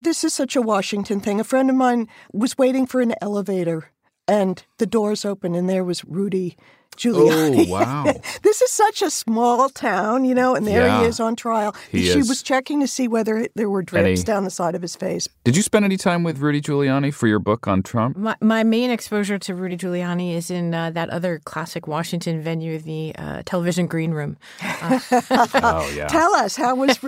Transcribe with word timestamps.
This 0.00 0.22
is 0.22 0.32
such 0.32 0.54
a 0.54 0.62
Washington 0.62 1.18
thing. 1.18 1.40
A 1.40 1.44
friend 1.44 1.68
of 1.68 1.74
mine 1.74 2.06
was 2.32 2.56
waiting 2.56 2.86
for 2.86 3.00
an 3.00 3.14
elevator 3.20 3.90
and 4.28 4.64
the 4.78 4.86
doors 4.86 5.24
open 5.24 5.56
and 5.56 5.68
there 5.68 5.82
was 5.82 6.04
Rudy 6.04 6.56
Giuliani. 6.98 7.66
Oh, 7.68 7.70
wow. 7.72 8.04
this 8.42 8.60
is 8.60 8.70
such 8.70 9.02
a 9.02 9.10
small 9.10 9.68
town, 9.68 10.24
you 10.24 10.34
know, 10.34 10.54
and 10.54 10.66
there 10.66 10.86
Yeah. 10.86 11.00
he 11.00 11.06
is 11.06 11.20
on 11.20 11.36
trial. 11.36 11.74
He 11.90 12.02
she 12.04 12.18
is. 12.18 12.28
was 12.28 12.42
checking 12.42 12.80
to 12.80 12.86
see 12.86 13.08
whether 13.08 13.46
there 13.54 13.70
were 13.70 13.82
drips 13.82 14.04
Any- 14.20 14.22
down 14.22 14.44
the 14.44 14.50
side 14.50 14.74
of 14.74 14.82
his 14.82 14.96
face. 14.96 15.28
Did 15.44 15.56
you 15.56 15.62
spend 15.62 15.84
any 15.84 15.96
time 15.96 16.24
with 16.24 16.38
Rudy 16.38 16.60
Giuliani 16.60 17.12
for 17.14 17.26
your 17.26 17.38
book 17.38 17.66
on 17.68 17.82
Trump? 17.82 18.16
My, 18.16 18.36
my 18.40 18.64
main 18.64 18.90
exposure 18.90 19.38
to 19.38 19.54
Rudy 19.54 19.76
Giuliani 19.76 20.34
is 20.34 20.50
in 20.50 20.74
uh, 20.74 20.90
that 20.90 21.08
other 21.10 21.40
classic 21.44 21.86
Washington 21.86 22.42
venue, 22.42 22.78
the 22.78 23.14
uh, 23.16 23.42
television 23.46 23.86
green 23.86 24.10
room. 24.12 24.36
Oh, 25.10 25.90
yeah. 25.94 26.06
Tell 26.08 26.34
us, 26.34 26.56
how 26.56 26.74
was 26.74 26.98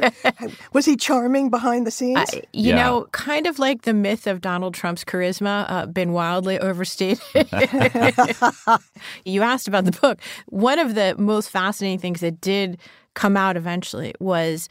was 0.72 0.84
he 0.84 0.96
charming 0.96 1.50
behind 1.50 1.86
the 1.86 1.90
scenes? 1.90 2.18
I- 2.32 2.42
you 2.52 2.70
Yeah. 2.70 2.84
know, 2.84 3.08
kind 3.12 3.46
of 3.46 3.58
like 3.58 3.82
the 3.82 3.92
myth 3.94 4.26
of 4.26 4.40
Donald 4.40 4.74
Trump's 4.74 5.04
charisma, 5.04 5.66
uh, 5.68 5.86
been 5.86 6.12
wildly 6.12 6.58
overstated. 6.58 7.20
you 9.24 9.42
asked 9.42 9.68
about 9.68 9.79
the 9.84 9.92
book. 9.92 10.18
One 10.46 10.78
of 10.78 10.94
the 10.94 11.14
most 11.18 11.50
fascinating 11.50 11.98
things 11.98 12.20
that 12.20 12.40
did 12.40 12.78
come 13.14 13.36
out 13.36 13.56
eventually 13.56 14.14
was 14.20 14.68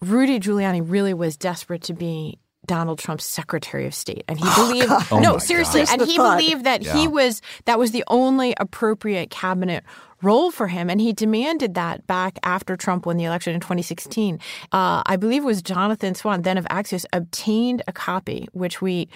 Rudy 0.00 0.40
Giuliani 0.40 0.82
really 0.84 1.14
was 1.14 1.36
desperate 1.36 1.82
to 1.84 1.94
be 1.94 2.38
Donald 2.64 2.98
Trump's 3.00 3.24
Secretary 3.24 3.86
of 3.86 3.94
State, 3.94 4.22
and 4.28 4.38
he 4.38 4.44
believed 4.54 4.90
Oh 5.10 5.18
no 5.20 5.32
my 5.32 5.38
seriously, 5.38 5.84
God. 5.84 6.00
and 6.00 6.08
he 6.08 6.16
thought. 6.16 6.38
believed 6.38 6.64
that 6.64 6.82
Yeah. 6.82 6.96
he 6.96 7.08
was 7.08 7.42
that 7.64 7.76
was 7.78 7.90
the 7.90 8.04
only 8.06 8.54
appropriate 8.58 9.30
cabinet 9.30 9.82
role 10.22 10.52
for 10.52 10.68
him, 10.68 10.88
and 10.88 11.00
he 11.00 11.12
demanded 11.12 11.74
that 11.74 12.06
back 12.06 12.38
after 12.44 12.76
Trump 12.76 13.04
won 13.04 13.16
the 13.16 13.24
election 13.24 13.52
in 13.52 13.60
2016. 13.60 14.38
Uh, 14.70 15.02
I 15.04 15.16
believe 15.16 15.42
it 15.42 15.46
was 15.46 15.60
Jonathan 15.60 16.14
Swan, 16.14 16.42
then 16.42 16.56
of 16.56 16.64
Axios, 16.66 17.04
obtained 17.12 17.82
a 17.88 17.92
copy, 17.92 18.46
which 18.52 18.80
we 18.80 19.08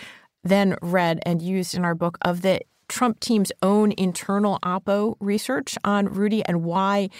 then 0.42 0.76
read 0.82 1.20
and 1.24 1.40
used 1.40 1.76
in 1.76 1.84
our 1.84 1.94
book 1.94 2.18
of 2.22 2.42
the 2.42 2.60
Trump 2.88 3.20
team's 3.20 3.52
own 3.62 3.92
internal 3.96 4.58
Oppo 4.62 5.16
research 5.20 5.76
on 5.84 6.06
Rudy 6.06 6.44
and 6.44 6.64
why. 6.64 7.10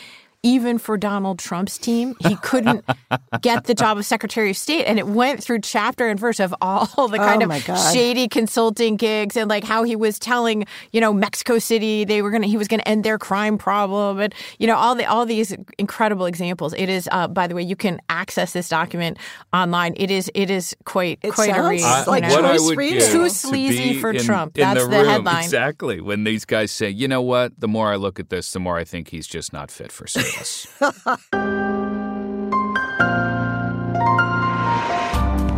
Even 0.43 0.79
for 0.79 0.97
Donald 0.97 1.39
Trump's 1.39 1.77
team, 1.79 2.15
he 2.21 2.37
couldn't 2.37 2.85
get 3.41 3.65
the 3.65 3.75
job 3.75 3.99
of 3.99 4.05
Secretary 4.07 4.51
of 4.51 4.57
State. 4.57 4.85
And 4.85 4.99
it 4.99 5.07
went 5.07 5.43
through 5.43 5.61
chapter 5.61 6.07
and 6.09 6.19
verse 6.21 6.39
of 6.41 6.55
all 6.61 6.87
the 7.09 7.19
kind 7.19 7.43
Oh, 7.43 7.51
of 7.51 7.65
God. 7.67 7.93
shady 7.93 8.29
consulting 8.29 8.97
gigs 8.97 9.37
and 9.37 9.51
like 9.51 9.65
how 9.65 9.83
he 9.83 9.97
was 9.97 10.19
telling, 10.19 10.65
you 10.93 11.01
know, 11.01 11.13
Mexico 11.13 11.59
City 11.59 12.05
they 12.05 12.23
were 12.23 12.31
gonna 12.31 12.47
he 12.47 12.57
was 12.57 12.69
gonna 12.69 12.83
end 12.87 13.03
their 13.05 13.19
crime 13.19 13.59
problem 13.59 14.21
and 14.21 14.35
you 14.59 14.67
know 14.67 14.77
all 14.77 14.95
the 14.95 15.05
all 15.05 15.27
these 15.27 15.55
incredible 15.79 16.27
examples. 16.27 16.73
It 16.75 16.89
is 16.89 17.09
uh, 17.13 17.27
by 17.29 17.47
the 17.47 17.55
way, 17.55 17.63
you 17.63 17.77
can 17.77 18.01
access 18.09 18.53
this 18.53 18.69
document 18.69 19.19
online. 19.53 19.95
It 19.97 20.11
is 20.11 20.31
it 20.35 20.51
is 20.51 20.77
quite 20.85 21.19
It 21.23 21.33
quite 21.33 21.51
a 21.51 21.55
sounds 21.55 21.69
read. 21.71 21.83
I- 21.83 22.01
you 22.05 22.11
like 22.11 22.23
know? 22.23 22.29
what 22.35 22.45
I 22.45 22.59
would 22.59 22.79
give 22.79 23.11
Too 23.11 23.29
sleazy 23.29 23.95
be 23.95 24.01
for 24.01 24.11
in- 24.11 24.23
Trump. 24.25 24.57
in 24.59 24.63
That's 24.63 24.85
the 24.85 24.91
room. 24.91 25.07
headline. 25.07 25.45
Exactly. 25.45 26.01
When 26.01 26.25
these 26.25 26.45
guys 26.45 26.71
say, 26.71 26.89
you 26.91 27.09
know 27.09 27.23
what, 27.23 27.59
the 27.59 27.69
more 27.69 27.91
I 27.93 27.97
look 27.97 28.21
at 28.21 28.31
this, 28.31 28.53
the 28.53 28.61
more 28.61 28.77
I 28.77 28.85
think 28.85 29.09
he's 29.09 29.27
just 29.27 29.53
not 29.53 29.71
fit 29.71 29.91
for 29.93 30.07
service. 30.07 30.26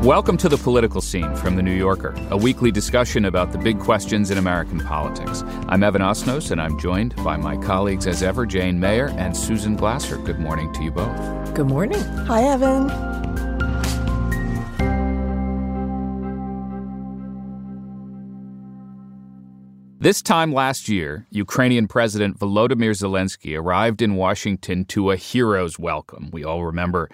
Welcome 0.03 0.37
to 0.39 0.49
the 0.49 0.59
political 0.63 1.01
scene 1.01 1.35
from 1.37 1.57
The 1.57 1.63
New 1.63 1.75
Yorker, 1.75 2.15
a 2.31 2.37
weekly 2.37 2.71
discussion 2.71 3.25
about 3.25 3.53
the 3.53 3.59
big 3.59 3.79
questions 3.79 4.31
in 4.31 4.39
American 4.39 4.81
politics. 4.81 5.43
I'm 5.69 5.83
Evan 5.83 6.03
Osnos, 6.03 6.51
and 6.51 6.61
I'm 6.61 6.79
joined 6.79 7.17
by 7.17 7.37
my 7.37 7.57
colleagues 7.57 8.07
as 8.07 8.23
ever, 8.23 8.47
Jane 8.47 8.79
Mayer 8.79 9.09
and 9.19 9.37
Susan 9.37 9.77
Glasser. 9.77 10.17
Good 10.17 10.39
morning 10.39 10.73
to 10.75 10.83
you 10.83 10.91
both. 10.91 11.55
Good 11.55 11.67
morning. 11.69 12.01
Hi, 12.27 12.43
Evan. 12.45 12.89
This 20.01 20.23
time 20.23 20.53
last 20.55 20.89
year, 20.89 21.27
Ukrainian 21.31 21.89
President 21.89 22.39
Volodymyr 22.39 22.93
Zelensky 22.93 23.59
arrived 23.59 24.01
in 24.01 24.15
Washington 24.15 24.85
to 24.85 25.11
a 25.11 25.17
hero's 25.17 25.77
welcome. 25.77 26.31
We 26.31 26.45
all 26.45 26.65
remember 26.65 27.11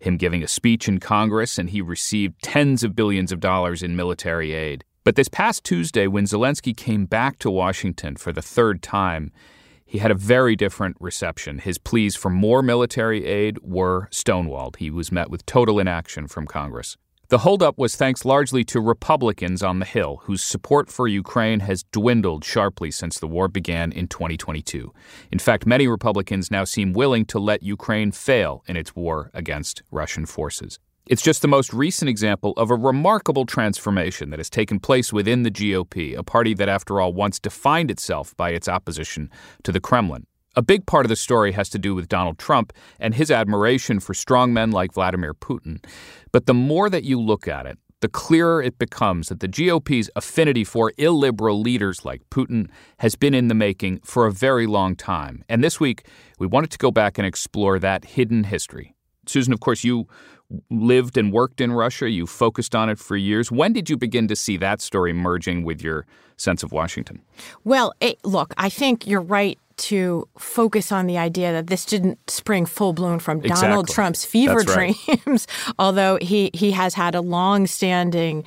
him 0.00 0.18
giving 0.18 0.42
a 0.42 0.46
speech 0.46 0.86
in 0.86 1.00
Congress, 1.00 1.56
and 1.56 1.70
he 1.70 1.80
received 1.80 2.42
tens 2.42 2.84
of 2.84 2.94
billions 2.94 3.32
of 3.32 3.40
dollars 3.40 3.82
in 3.82 3.96
military 3.96 4.52
aid. 4.52 4.84
But 5.02 5.16
this 5.16 5.28
past 5.28 5.64
Tuesday, 5.64 6.06
when 6.08 6.26
Zelensky 6.26 6.76
came 6.76 7.06
back 7.06 7.38
to 7.38 7.50
Washington 7.50 8.16
for 8.16 8.32
the 8.32 8.42
third 8.42 8.82
time, 8.82 9.32
he 9.86 9.96
had 9.96 10.10
a 10.10 10.14
very 10.14 10.56
different 10.56 10.98
reception. 11.00 11.60
His 11.60 11.78
pleas 11.78 12.16
for 12.16 12.28
more 12.28 12.60
military 12.60 13.24
aid 13.24 13.56
were 13.62 14.10
stonewalled. 14.12 14.76
He 14.76 14.90
was 14.90 15.10
met 15.10 15.30
with 15.30 15.46
total 15.46 15.78
inaction 15.78 16.28
from 16.28 16.46
Congress. 16.46 16.98
The 17.28 17.38
holdup 17.38 17.76
was 17.76 17.96
thanks 17.96 18.24
largely 18.24 18.62
to 18.66 18.80
Republicans 18.80 19.60
on 19.60 19.80
the 19.80 19.84
Hill, 19.84 20.20
whose 20.22 20.42
support 20.42 20.88
for 20.88 21.08
Ukraine 21.08 21.58
has 21.58 21.82
dwindled 21.90 22.44
sharply 22.44 22.92
since 22.92 23.18
the 23.18 23.26
war 23.26 23.48
began 23.48 23.90
in 23.90 24.06
2022. 24.06 24.92
In 25.32 25.40
fact, 25.40 25.66
many 25.66 25.88
Republicans 25.88 26.52
now 26.52 26.62
seem 26.62 26.92
willing 26.92 27.24
to 27.26 27.40
let 27.40 27.64
Ukraine 27.64 28.12
fail 28.12 28.62
in 28.68 28.76
its 28.76 28.94
war 28.94 29.32
against 29.34 29.82
Russian 29.90 30.24
forces. 30.24 30.78
It's 31.08 31.22
just 31.22 31.42
the 31.42 31.48
most 31.48 31.72
recent 31.72 32.08
example 32.08 32.52
of 32.56 32.70
a 32.70 32.76
remarkable 32.76 33.44
transformation 33.44 34.30
that 34.30 34.38
has 34.38 34.48
taken 34.48 34.78
place 34.78 35.12
within 35.12 35.42
the 35.42 35.50
GOP, 35.50 36.16
a 36.16 36.22
party 36.22 36.54
that, 36.54 36.68
after 36.68 37.00
all, 37.00 37.12
once 37.12 37.40
defined 37.40 37.90
itself 37.90 38.36
by 38.36 38.50
its 38.50 38.68
opposition 38.68 39.30
to 39.64 39.72
the 39.72 39.80
Kremlin. 39.80 40.26
A 40.58 40.62
big 40.62 40.86
part 40.86 41.04
of 41.04 41.10
the 41.10 41.16
story 41.16 41.52
has 41.52 41.68
to 41.68 41.78
do 41.78 41.94
with 41.94 42.08
Donald 42.08 42.38
Trump 42.38 42.72
and 42.98 43.14
his 43.14 43.30
admiration 43.30 44.00
for 44.00 44.14
strongmen 44.14 44.72
like 44.72 44.94
Vladimir 44.94 45.34
Putin. 45.34 45.84
But 46.32 46.46
the 46.46 46.54
more 46.54 46.88
that 46.88 47.04
you 47.04 47.20
look 47.20 47.46
at 47.46 47.66
it, 47.66 47.78
the 48.00 48.08
clearer 48.08 48.62
it 48.62 48.78
becomes 48.78 49.28
that 49.28 49.40
the 49.40 49.48
GOP's 49.48 50.08
affinity 50.16 50.64
for 50.64 50.92
illiberal 50.96 51.60
leaders 51.60 52.06
like 52.06 52.22
Putin 52.30 52.70
has 53.00 53.16
been 53.16 53.34
in 53.34 53.48
the 53.48 53.54
making 53.54 54.00
for 54.02 54.26
a 54.26 54.32
very 54.32 54.66
long 54.66 54.96
time. 54.96 55.44
And 55.48 55.62
this 55.62 55.78
week, 55.78 56.06
we 56.38 56.46
wanted 56.46 56.70
to 56.70 56.78
go 56.78 56.90
back 56.90 57.18
and 57.18 57.26
explore 57.26 57.78
that 57.78 58.06
hidden 58.06 58.44
history. 58.44 58.94
Susan, 59.26 59.52
of 59.52 59.60
course, 59.60 59.84
you 59.84 60.06
lived 60.70 61.18
and 61.18 61.32
worked 61.32 61.60
in 61.60 61.72
Russia. 61.72 62.08
You 62.08 62.26
focused 62.26 62.74
on 62.74 62.88
it 62.88 62.98
for 62.98 63.16
years. 63.16 63.52
When 63.52 63.72
did 63.72 63.90
you 63.90 63.96
begin 63.96 64.28
to 64.28 64.36
see 64.36 64.56
that 64.58 64.80
story 64.80 65.12
merging 65.12 65.64
with 65.64 65.82
your 65.82 66.06
sense 66.36 66.62
of 66.62 66.72
Washington? 66.72 67.22
Well, 67.64 67.92
it, 68.00 68.24
look, 68.24 68.54
I 68.56 68.68
think 68.68 69.06
you're 69.06 69.20
right 69.20 69.58
to 69.76 70.28
focus 70.38 70.90
on 70.90 71.06
the 71.06 71.18
idea 71.18 71.52
that 71.52 71.66
this 71.66 71.84
didn't 71.84 72.30
spring 72.30 72.66
full 72.66 72.92
blown 72.92 73.18
from 73.18 73.40
Donald 73.40 73.88
Trump's 73.88 74.24
fever 74.24 74.62
That's 74.62 74.76
right. 74.76 74.96
dreams, 75.24 75.46
although 75.78 76.18
he, 76.20 76.50
he 76.54 76.70
has 76.72 76.94
had 76.94 77.14
a 77.14 77.20
long 77.20 77.66
standing 77.66 78.44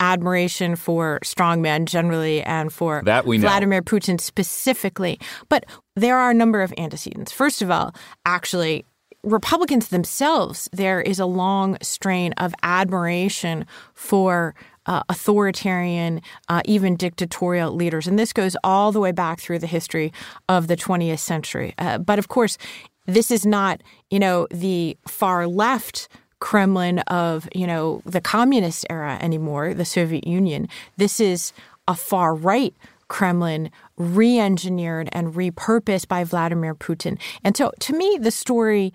admiration 0.00 0.76
for 0.76 1.18
strongmen 1.24 1.86
generally 1.86 2.42
and 2.42 2.72
for 2.72 3.02
That 3.04 3.26
we 3.26 3.38
know. 3.38 3.48
Vladimir 3.48 3.82
Putin 3.82 4.20
specifically. 4.20 5.18
But 5.48 5.66
there 5.96 6.16
are 6.16 6.30
a 6.30 6.34
number 6.34 6.62
of 6.62 6.72
antecedents. 6.78 7.32
First 7.32 7.60
of 7.60 7.70
all, 7.70 7.94
actually, 8.24 8.84
Republicans 9.24 9.88
themselves, 9.88 10.68
there 10.72 11.00
is 11.00 11.18
a 11.18 11.26
long 11.26 11.76
strain 11.82 12.32
of 12.34 12.54
admiration 12.62 13.66
for 13.94 14.54
uh, 14.88 15.02
authoritarian, 15.08 16.20
uh, 16.48 16.62
even 16.64 16.96
dictatorial 16.96 17.72
leaders. 17.72 18.08
And 18.08 18.18
this 18.18 18.32
goes 18.32 18.56
all 18.64 18.90
the 18.90 18.98
way 18.98 19.12
back 19.12 19.38
through 19.38 19.60
the 19.60 19.66
history 19.66 20.12
of 20.48 20.66
the 20.66 20.76
20th 20.76 21.20
century. 21.20 21.74
Uh, 21.78 21.98
but 21.98 22.18
of 22.18 22.28
course, 22.28 22.58
this 23.06 23.30
is 23.30 23.46
not, 23.46 23.82
you 24.10 24.18
know, 24.18 24.48
the 24.50 24.96
far 25.06 25.46
left 25.46 26.08
Kremlin 26.40 27.00
of, 27.00 27.48
you 27.54 27.66
know, 27.66 28.00
the 28.04 28.20
communist 28.20 28.86
era 28.88 29.18
anymore, 29.20 29.74
the 29.74 29.84
Soviet 29.84 30.26
Union. 30.26 30.68
This 30.96 31.20
is 31.20 31.52
a 31.86 31.94
far 31.94 32.34
right 32.34 32.74
Kremlin 33.08 33.70
re 33.96 34.38
engineered 34.38 35.08
and 35.12 35.34
repurposed 35.34 36.08
by 36.08 36.24
Vladimir 36.24 36.74
Putin. 36.74 37.18
And 37.42 37.56
so 37.56 37.72
to 37.80 37.94
me, 37.94 38.18
the 38.20 38.30
story 38.30 38.92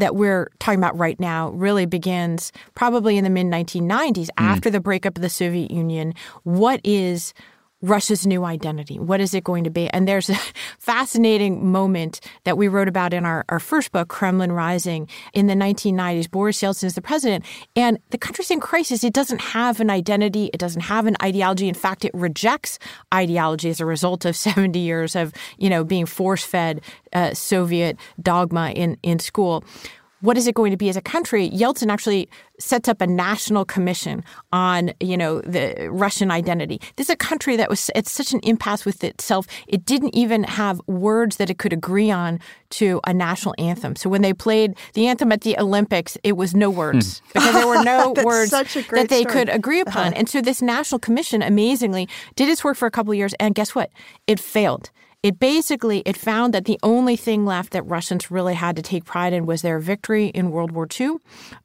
that 0.00 0.16
we're 0.16 0.50
talking 0.58 0.78
about 0.78 0.98
right 0.98 1.18
now 1.20 1.50
really 1.50 1.86
begins 1.86 2.52
probably 2.74 3.16
in 3.16 3.24
the 3.24 3.30
mid 3.30 3.46
1990s 3.46 4.28
hmm. 4.36 4.44
after 4.44 4.70
the 4.70 4.80
breakup 4.80 5.16
of 5.16 5.22
the 5.22 5.30
Soviet 5.30 5.70
Union. 5.70 6.14
What 6.42 6.80
is 6.84 7.32
Russia's 7.82 8.26
new 8.26 8.44
identity? 8.44 8.98
What 8.98 9.20
is 9.20 9.32
it 9.32 9.44
going 9.44 9.64
to 9.64 9.70
be? 9.70 9.88
And 9.88 10.06
there's 10.06 10.28
a 10.28 10.38
fascinating 10.78 11.70
moment 11.70 12.20
that 12.44 12.58
we 12.58 12.68
wrote 12.68 12.88
about 12.88 13.14
in 13.14 13.24
our, 13.24 13.44
our 13.48 13.60
first 13.60 13.92
book, 13.92 14.08
Kremlin 14.08 14.52
Rising, 14.52 15.08
in 15.32 15.46
the 15.46 15.54
1990s. 15.54 16.30
Boris 16.30 16.60
Yeltsin 16.60 16.84
is 16.84 16.94
the 16.94 17.02
president, 17.02 17.44
and 17.74 17.98
the 18.10 18.18
country's 18.18 18.50
in 18.50 18.60
crisis. 18.60 19.02
It 19.02 19.12
doesn't 19.12 19.40
have 19.40 19.80
an 19.80 19.90
identity, 19.90 20.50
it 20.52 20.58
doesn't 20.58 20.82
have 20.82 21.06
an 21.06 21.16
ideology. 21.22 21.68
In 21.68 21.74
fact, 21.74 22.04
it 22.04 22.12
rejects 22.14 22.78
ideology 23.12 23.70
as 23.70 23.80
a 23.80 23.86
result 23.86 24.24
of 24.24 24.36
70 24.50 24.78
years 24.78 25.16
of, 25.16 25.32
you 25.58 25.70
know, 25.70 25.84
being 25.84 26.06
force 26.06 26.44
fed 26.44 26.82
uh, 27.12 27.34
Soviet 27.34 27.96
dogma 28.20 28.70
in, 28.70 28.98
in 29.02 29.18
school. 29.18 29.64
What 30.20 30.36
is 30.36 30.46
it 30.46 30.54
going 30.54 30.70
to 30.70 30.76
be 30.76 30.88
as 30.88 30.96
a 30.96 31.00
country? 31.00 31.50
Yeltsin 31.50 31.90
actually 31.90 32.28
sets 32.58 32.88
up 32.88 33.00
a 33.00 33.06
national 33.06 33.64
commission 33.64 34.22
on, 34.52 34.92
you 35.00 35.16
know, 35.16 35.40
the 35.40 35.88
Russian 35.90 36.30
identity. 36.30 36.80
This 36.96 37.06
is 37.06 37.10
a 37.10 37.16
country 37.16 37.56
that 37.56 37.70
was 37.70 37.90
at 37.94 38.06
such 38.06 38.32
an 38.32 38.40
impasse 38.42 38.84
with 38.84 39.02
itself. 39.02 39.46
It 39.66 39.84
didn't 39.84 40.14
even 40.14 40.44
have 40.44 40.80
words 40.86 41.36
that 41.36 41.50
it 41.50 41.58
could 41.58 41.72
agree 41.72 42.10
on 42.10 42.38
to 42.70 43.00
a 43.06 43.14
national 43.14 43.54
anthem. 43.58 43.96
So 43.96 44.10
when 44.10 44.22
they 44.22 44.34
played 44.34 44.74
the 44.92 45.06
anthem 45.06 45.32
at 45.32 45.40
the 45.40 45.58
Olympics, 45.58 46.16
it 46.22 46.36
was 46.36 46.54
no 46.54 46.70
words 46.70 47.18
hmm. 47.18 47.24
because 47.34 47.54
there 47.54 47.66
were 47.66 47.82
no 47.82 48.14
words 48.24 48.50
that 48.50 48.66
they 49.08 49.22
story. 49.22 49.24
could 49.24 49.48
agree 49.48 49.80
upon. 49.80 50.08
Uh-huh. 50.08 50.12
And 50.16 50.28
so 50.28 50.40
this 50.40 50.60
national 50.62 50.98
commission 50.98 51.42
amazingly 51.42 52.08
did 52.36 52.48
its 52.48 52.62
work 52.62 52.76
for 52.76 52.86
a 52.86 52.90
couple 52.90 53.12
of 53.12 53.16
years 53.16 53.34
and 53.40 53.54
guess 53.54 53.74
what? 53.74 53.90
It 54.26 54.38
failed 54.38 54.90
it 55.22 55.38
basically 55.38 56.02
it 56.06 56.16
found 56.16 56.54
that 56.54 56.64
the 56.64 56.78
only 56.82 57.16
thing 57.16 57.44
left 57.44 57.72
that 57.72 57.82
Russians 57.82 58.30
really 58.30 58.54
had 58.54 58.76
to 58.76 58.82
take 58.82 59.04
pride 59.04 59.32
in 59.32 59.44
was 59.44 59.62
their 59.62 59.78
victory 59.78 60.26
in 60.28 60.50
World 60.50 60.72
War 60.72 60.88
II 60.98 61.16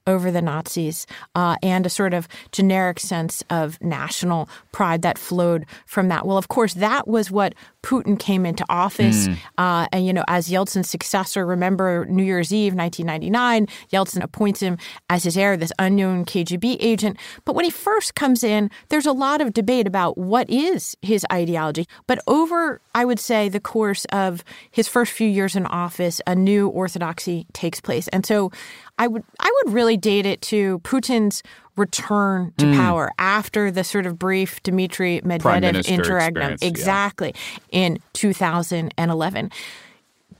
over 0.08 0.30
the 0.30 0.42
Nazis 0.42 1.08
uh, 1.36 1.56
and 1.64 1.86
a 1.86 1.90
sort 1.90 2.14
of 2.14 2.28
generic 2.52 3.00
sense 3.00 3.44
of 3.50 3.82
national 3.82 4.50
pride 4.72 5.02
that 5.04 5.18
flowed 5.18 5.66
from 5.86 6.10
that. 6.10 6.26
Well, 6.26 6.38
of 6.38 6.50
course, 6.50 6.74
that 6.76 7.08
was 7.08 7.32
what 7.32 7.56
Putin 7.82 8.20
came 8.20 8.46
into 8.46 8.66
office, 8.68 9.28
mm. 9.28 9.38
uh, 9.58 9.88
and 9.92 10.06
you 10.06 10.12
know, 10.12 10.24
as 10.28 10.50
Yeltsin's 10.50 10.90
successor. 10.90 11.46
Remember 11.46 12.06
New 12.06 12.24
Year's 12.24 12.52
Eve, 12.52 12.74
1999, 12.74 13.68
Yeltsin 13.92 14.24
appoints 14.24 14.60
him 14.60 14.78
as 15.10 15.24
his 15.24 15.38
heir, 15.38 15.56
this 15.56 15.72
unknown 15.80 16.26
KGB 16.26 16.78
agent. 16.80 17.18
But 17.46 17.54
when 17.54 17.64
he 17.64 17.72
first 17.72 18.16
comes 18.16 18.44
in, 18.44 18.70
there's 18.90 19.06
a 19.06 19.12
lot 19.12 19.40
of 19.40 19.54
debate 19.54 19.88
about 19.88 20.18
what 20.18 20.50
is 20.50 20.98
his 21.02 21.26
ideology. 21.32 21.88
But 22.08 22.20
over, 22.28 22.82
I 22.96 23.06
would 23.06 23.20
say, 23.20 23.45
the 23.50 23.60
course 23.60 24.06
of 24.06 24.44
his 24.72 24.88
first 24.88 25.12
few 25.12 25.28
years 25.28 25.56
in 25.56 25.66
office, 25.66 26.22
a 26.28 26.36
new 26.36 26.68
orthodoxy 26.68 27.48
takes 27.54 27.80
place, 27.80 28.08
and 28.10 28.26
so 28.26 28.52
I 28.98 29.08
would 29.08 29.24
I 29.40 29.52
would 29.64 29.74
really 29.74 29.98
date 29.98 30.26
it 30.26 30.42
to 30.44 30.80
Putin's 30.80 31.44
return 31.76 32.54
to 32.58 32.66
mm. 32.66 32.76
power 32.76 33.12
after 33.20 33.70
the 33.70 33.84
sort 33.84 34.06
of 34.06 34.18
brief 34.18 34.64
Dmitry 34.64 35.22
Medvedev 35.26 35.88
interregnum. 35.88 36.56
Exactly. 36.62 37.34
Yeah. 37.72 37.80
In 37.80 38.00
2011. 38.14 39.52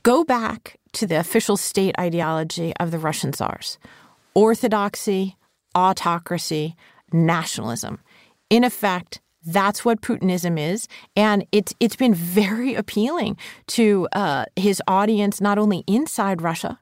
Go 0.02 0.24
back 0.24 0.78
to 0.92 1.06
the 1.06 1.18
official 1.18 1.56
state 1.56 1.94
ideology 1.98 2.72
of 2.76 2.90
the 2.90 2.98
Russian 2.98 3.32
czars 3.32 3.78
orthodoxy, 4.34 5.36
autocracy, 5.74 6.76
nationalism. 7.12 7.98
In 8.50 8.64
effect, 8.64 9.20
that's 9.46 9.84
what 9.84 10.00
Putinism 10.00 10.58
is, 10.58 10.88
and 11.14 11.46
it's 11.52 11.72
it's 11.80 11.96
been 11.96 12.14
very 12.14 12.74
appealing 12.74 13.36
to 13.68 14.08
uh, 14.12 14.44
his 14.56 14.82
audience, 14.88 15.40
not 15.40 15.58
only 15.58 15.84
inside 15.86 16.42
Russia, 16.42 16.78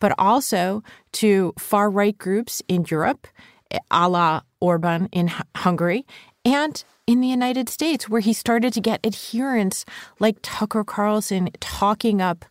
but 0.00 0.12
also 0.18 0.82
to 1.12 1.52
far 1.58 1.88
right 1.88 2.16
groups 2.18 2.62
in 2.68 2.84
Europe 2.90 3.26
a 3.90 4.08
la 4.08 4.40
Orban 4.60 5.08
in 5.12 5.30
Hungary, 5.56 6.06
and 6.44 6.82
in 7.06 7.20
the 7.20 7.28
United 7.28 7.68
States, 7.68 8.08
where 8.08 8.20
he 8.20 8.32
started 8.32 8.72
to 8.72 8.80
get 8.80 9.00
adherents 9.04 9.84
like 10.18 10.36
Tucker 10.42 10.84
Carlson 10.84 11.48
talking 11.60 12.20
up 12.20 12.44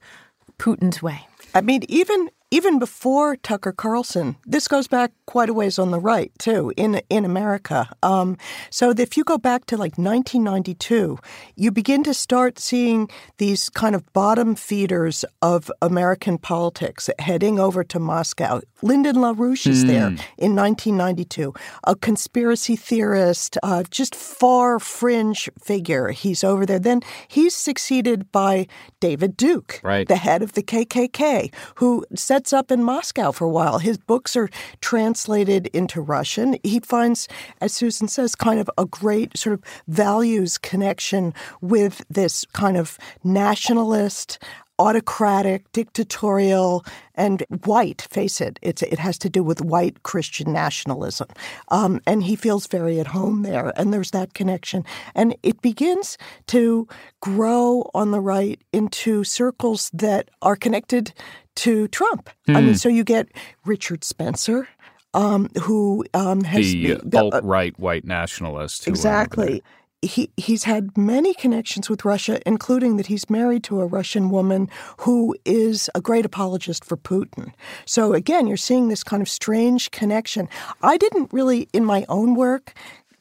Putin's 0.57 1.01
way. 1.01 1.27
I 1.53 1.61
mean, 1.61 1.83
even 1.87 2.29
even 2.49 2.79
before 2.79 3.35
Tucker 3.35 3.73
Carlson, 3.73 4.37
this 4.45 4.67
goes 4.67 4.87
back 4.87 5.11
quite 5.25 5.49
a 5.49 5.53
ways 5.53 5.77
on 5.77 5.91
the 5.91 5.99
right 5.99 6.31
too 6.39 6.71
in 6.77 7.01
in 7.09 7.25
America. 7.25 7.89
Um, 8.01 8.37
so 8.69 8.91
if 8.91 9.17
you 9.17 9.23
go 9.25 9.37
back 9.37 9.65
to 9.65 9.75
like 9.75 9.97
1992, 9.97 11.19
you 11.55 11.71
begin 11.71 12.03
to 12.03 12.13
start 12.13 12.57
seeing 12.57 13.09
these 13.37 13.69
kind 13.69 13.95
of 13.95 14.11
bottom 14.13 14.55
feeders 14.55 15.25
of 15.41 15.69
American 15.81 16.37
politics 16.37 17.09
heading 17.19 17.59
over 17.59 17.83
to 17.83 17.99
Moscow. 17.99 18.61
Lyndon 18.81 19.17
LaRouche 19.17 19.67
is 19.67 19.83
mm. 19.83 19.87
there 19.87 20.07
in 20.37 20.55
1992, 20.55 21.53
a 21.83 21.95
conspiracy 21.95 22.75
theorist, 22.75 23.57
uh, 23.63 23.83
just 23.89 24.15
far 24.15 24.79
fringe 24.79 25.49
figure. 25.61 26.09
He's 26.09 26.43
over 26.43 26.65
there. 26.65 26.79
Then 26.79 27.01
he's 27.27 27.55
succeeded 27.55 28.31
by 28.31 28.67
David 28.99 29.35
Duke, 29.35 29.81
right. 29.83 30.07
the 30.07 30.15
head 30.15 30.41
of 30.41 30.53
the 30.53 30.63
KKK, 30.63 31.53
who 31.75 32.05
said 32.15 32.36
sets 32.37 32.53
up 32.53 32.71
in 32.71 32.83
Moscow 32.83 33.31
for 33.31 33.45
a 33.45 33.49
while. 33.49 33.79
His 33.79 33.97
books 33.97 34.35
are 34.35 34.47
translated 34.79 35.65
into 35.73 35.99
Russian. 35.99 36.55
He 36.61 36.79
finds, 36.79 37.27
as 37.61 37.73
Susan 37.73 38.07
says, 38.07 38.35
kind 38.35 38.59
of 38.59 38.69
a 38.77 38.85
great 38.85 39.35
sort 39.35 39.55
of 39.55 39.63
values 39.87 40.59
connection 40.59 41.33
with 41.61 42.05
this 42.11 42.45
kind 42.53 42.77
of 42.77 42.99
nationalist, 43.23 44.37
autocratic, 44.79 45.71
dictatorial, 45.71 46.85
and 47.15 47.43
white. 47.65 48.07
Face 48.09 48.39
it, 48.41 48.59
it's, 48.61 48.81
it 48.83 48.99
has 48.99 49.17
to 49.19 49.29
do 49.29 49.43
with 49.43 49.61
white 49.61 50.03
Christian 50.03 50.53
nationalism. 50.53 51.27
Um, 51.69 51.99
and 52.05 52.23
he 52.23 52.35
feels 52.35 52.67
very 52.67 52.99
at 52.99 53.07
home 53.07 53.43
there, 53.43 53.73
and 53.75 53.93
there's 53.93 54.11
that 54.11 54.33
connection. 54.33 54.83
And 55.15 55.35
it 55.43 55.61
begins 55.61 56.17
to 56.47 56.87
grow 57.21 57.89
on 57.93 58.11
the 58.11 58.21
right 58.21 58.61
into 58.71 59.23
circles 59.23 59.89
that 59.93 60.29
are 60.41 60.55
connected 60.55 61.13
to 61.55 61.87
Trump. 61.87 62.29
Mm. 62.47 62.55
I 62.55 62.61
mean, 62.61 62.69
hmm. 62.69 62.75
so 62.75 62.89
you 62.89 63.03
get 63.03 63.29
Richard 63.65 64.03
Spencer. 64.03 64.67
Um, 65.13 65.49
who 65.63 66.05
um, 66.13 66.43
has 66.43 66.73
the, 66.73 66.99
the 67.03 67.17
alt 67.17 67.43
right 67.43 67.73
uh, 67.73 67.81
white 67.81 68.05
nationalist? 68.05 68.87
Exactly 68.87 69.63
he 70.01 70.29
he's 70.37 70.63
had 70.63 70.95
many 70.97 71.33
connections 71.33 71.89
with 71.89 72.05
Russia, 72.05 72.39
including 72.45 72.97
that 72.97 73.07
he's 73.07 73.29
married 73.29 73.63
to 73.63 73.81
a 73.81 73.85
Russian 73.85 74.29
woman 74.29 74.69
who 74.99 75.35
is 75.43 75.89
a 75.95 76.01
great 76.01 76.25
apologist 76.25 76.85
for 76.85 76.97
Putin. 76.97 77.51
So 77.85 78.13
again, 78.13 78.47
you're 78.47 78.57
seeing 78.57 78.89
this 78.89 79.03
kind 79.03 79.21
of 79.21 79.29
strange 79.29 79.91
connection. 79.91 80.49
I 80.81 80.97
didn't 80.97 81.33
really, 81.33 81.67
in 81.73 81.83
my 81.83 82.05
own 82.09 82.35
work, 82.35 82.73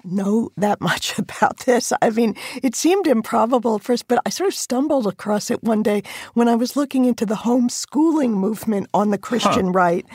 know 0.04 0.50
that 0.56 0.80
much 0.90 1.18
about 1.18 1.58
this. 1.60 1.92
I 2.02 2.10
mean, 2.10 2.36
it 2.62 2.74
seemed 2.74 3.06
improbable 3.06 3.76
at 3.76 3.82
first, 3.82 4.06
but 4.06 4.20
I 4.26 4.30
sort 4.30 4.48
of 4.48 4.54
stumbled 4.54 5.06
across 5.06 5.50
it 5.50 5.62
one 5.64 5.82
day 5.82 6.02
when 6.34 6.48
I 6.48 6.56
was 6.56 6.76
looking 6.76 7.06
into 7.06 7.24
the 7.24 7.36
homeschooling 7.36 8.30
movement 8.30 8.88
on 8.92 9.10
the 9.10 9.18
Christian 9.18 9.66
huh. 9.66 9.72
right 9.72 10.06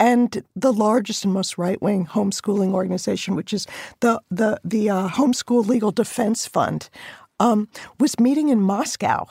and 0.00 0.42
the 0.54 0.72
largest 0.72 1.24
and 1.24 1.32
most 1.32 1.58
right 1.58 1.80
wing 1.82 2.06
homeschooling 2.06 2.72
organization, 2.72 3.36
which 3.36 3.52
is 3.52 3.66
the 4.00 4.20
the 4.30 4.60
the 4.64 4.90
uh, 4.90 5.08
Homeschool 5.08 5.66
Legal 5.66 5.90
Defense 5.90 6.46
Fund, 6.46 6.90
um, 7.40 7.68
was 7.98 8.18
meeting 8.20 8.48
in 8.48 8.60
Moscow. 8.60 9.26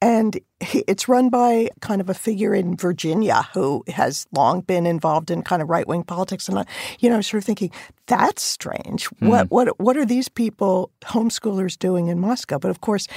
And 0.00 0.38
it's 0.60 1.08
run 1.08 1.30
by 1.30 1.70
kind 1.80 2.02
of 2.02 2.10
a 2.10 2.14
figure 2.14 2.54
in 2.54 2.76
Virginia 2.76 3.48
who 3.54 3.82
has 3.88 4.26
long 4.32 4.60
been 4.60 4.84
involved 4.84 5.30
in 5.30 5.40
kind 5.40 5.62
of 5.62 5.70
right 5.70 5.88
wing 5.88 6.02
politics. 6.02 6.46
And, 6.46 6.66
you 6.98 7.08
know, 7.08 7.22
sort 7.22 7.38
of 7.38 7.46
thinking, 7.46 7.70
that's 8.06 8.42
strange. 8.42 9.08
Mm. 9.08 9.28
What, 9.28 9.50
what, 9.50 9.80
what 9.80 9.96
are 9.96 10.04
these 10.04 10.28
people, 10.28 10.90
homeschoolers, 11.04 11.78
doing 11.78 12.08
in 12.08 12.18
Moscow? 12.18 12.58
But 12.58 12.70
of 12.70 12.82
course, 12.82 13.08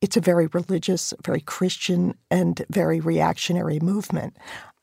it's 0.00 0.16
a 0.16 0.20
very 0.20 0.48
religious, 0.48 1.14
very 1.24 1.42
Christian, 1.42 2.16
and 2.28 2.64
very 2.70 2.98
reactionary 2.98 3.78
movement. 3.78 4.36